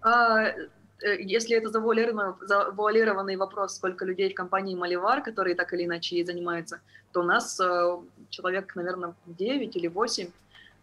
А, 0.00 0.44
Э, 0.46 0.68
если 1.02 1.56
это 1.56 1.68
завуалированный 1.68 3.36
вопрос, 3.36 3.76
сколько 3.76 4.04
людей 4.04 4.30
в 4.30 4.34
компании 4.34 4.74
Маливар, 4.74 5.22
которые 5.22 5.54
так 5.54 5.72
или 5.72 5.84
иначе 5.84 6.16
ей 6.16 6.24
занимаются, 6.24 6.80
то 7.12 7.20
у 7.20 7.24
нас 7.24 7.60
э, 7.60 7.96
человек, 8.30 8.74
наверное, 8.76 9.14
9 9.26 9.76
или 9.76 9.88
8. 9.88 10.28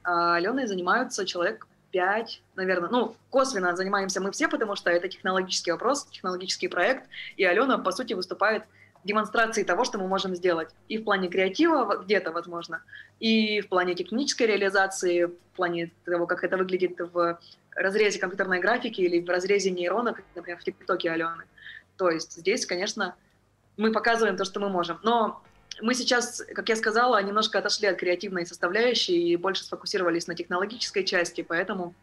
А 0.03 0.35
Аленой 0.35 0.67
занимаются 0.67 1.25
человек 1.25 1.67
5, 1.91 2.41
наверное. 2.55 2.89
Ну, 2.89 3.15
косвенно 3.29 3.75
занимаемся 3.75 4.19
мы 4.21 4.31
все, 4.31 4.47
потому 4.47 4.75
что 4.75 4.89
это 4.89 5.07
технологический 5.07 5.71
вопрос, 5.71 6.05
технологический 6.05 6.67
проект, 6.67 7.07
и 7.37 7.45
Алена, 7.45 7.77
по 7.77 7.91
сути, 7.91 8.13
выступает 8.13 8.63
демонстрации 9.03 9.63
того, 9.63 9.83
что 9.83 9.97
мы 9.97 10.07
можем 10.07 10.35
сделать. 10.35 10.69
И 10.87 10.97
в 10.97 11.03
плане 11.03 11.27
креатива 11.27 11.97
где-то, 12.03 12.31
возможно, 12.31 12.81
и 13.19 13.61
в 13.61 13.69
плане 13.69 13.95
технической 13.95 14.47
реализации, 14.47 15.25
в 15.25 15.55
плане 15.55 15.91
того, 16.05 16.25
как 16.25 16.43
это 16.43 16.57
выглядит 16.57 16.99
в 16.99 17.39
разрезе 17.75 18.19
компьютерной 18.19 18.59
графики 18.59 19.01
или 19.01 19.19
в 19.19 19.29
разрезе 19.29 19.71
нейронок, 19.71 20.21
например, 20.35 20.59
в 20.59 20.63
ТикТоке 20.63 21.11
Алены. 21.11 21.43
То 21.97 22.09
есть 22.09 22.33
здесь, 22.33 22.65
конечно, 22.65 23.15
мы 23.77 23.91
показываем 23.91 24.37
то, 24.37 24.45
что 24.45 24.59
мы 24.59 24.69
можем. 24.69 24.99
Но 25.03 25.43
мы 25.81 25.93
сейчас, 25.95 26.43
как 26.53 26.69
я 26.69 26.75
сказала, 26.75 27.21
немножко 27.21 27.59
отошли 27.59 27.87
от 27.87 27.97
креативной 27.97 28.45
составляющей 28.45 29.31
и 29.31 29.35
больше 29.35 29.63
сфокусировались 29.63 30.27
на 30.27 30.35
технологической 30.35 31.03
части, 31.03 31.41
поэтому 31.41 31.95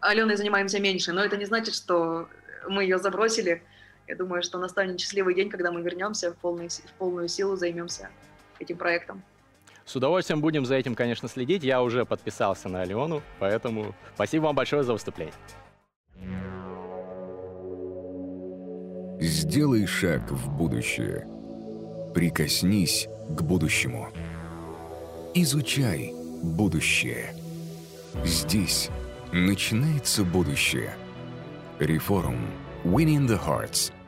Аленой 0.00 0.36
занимаемся 0.36 0.80
меньше. 0.80 1.12
Но 1.12 1.24
это 1.24 1.36
не 1.36 1.44
значит, 1.44 1.74
что 1.74 2.28
мы 2.68 2.82
ее 2.82 2.98
забросили. 2.98 3.62
Я 4.06 4.16
думаю, 4.16 4.42
что 4.42 4.58
настанет 4.58 5.00
счастливый 5.00 5.34
день, 5.34 5.48
когда 5.48 5.72
мы 5.72 5.80
вернемся 5.80 6.32
в, 6.32 6.36
полный, 6.36 6.68
в 6.68 6.92
полную 6.98 7.28
силу, 7.28 7.56
займемся 7.56 8.10
этим 8.58 8.76
проектом. 8.76 9.22
С 9.84 9.96
удовольствием 9.96 10.40
будем 10.40 10.64
за 10.64 10.76
этим, 10.76 10.94
конечно, 10.94 11.28
следить. 11.28 11.62
Я 11.62 11.82
уже 11.82 12.04
подписался 12.04 12.68
на 12.68 12.82
Алиону, 12.82 13.22
поэтому 13.38 13.94
спасибо 14.14 14.44
вам 14.44 14.56
большое 14.56 14.82
за 14.82 14.92
выступление. 14.92 15.34
Сделай 19.20 19.86
шаг 19.86 20.30
в 20.30 20.56
будущее. 20.56 21.26
Прикоснись 22.14 23.08
к 23.28 23.42
будущему. 23.42 24.08
Изучай 25.34 26.12
будущее. 26.42 27.34
Здесь 28.24 28.90
начинается 29.32 30.24
будущее. 30.24 30.94
Реформ. 31.78 32.38
Winning 32.84 33.26
the 33.26 33.40
Hearts– 33.42 33.92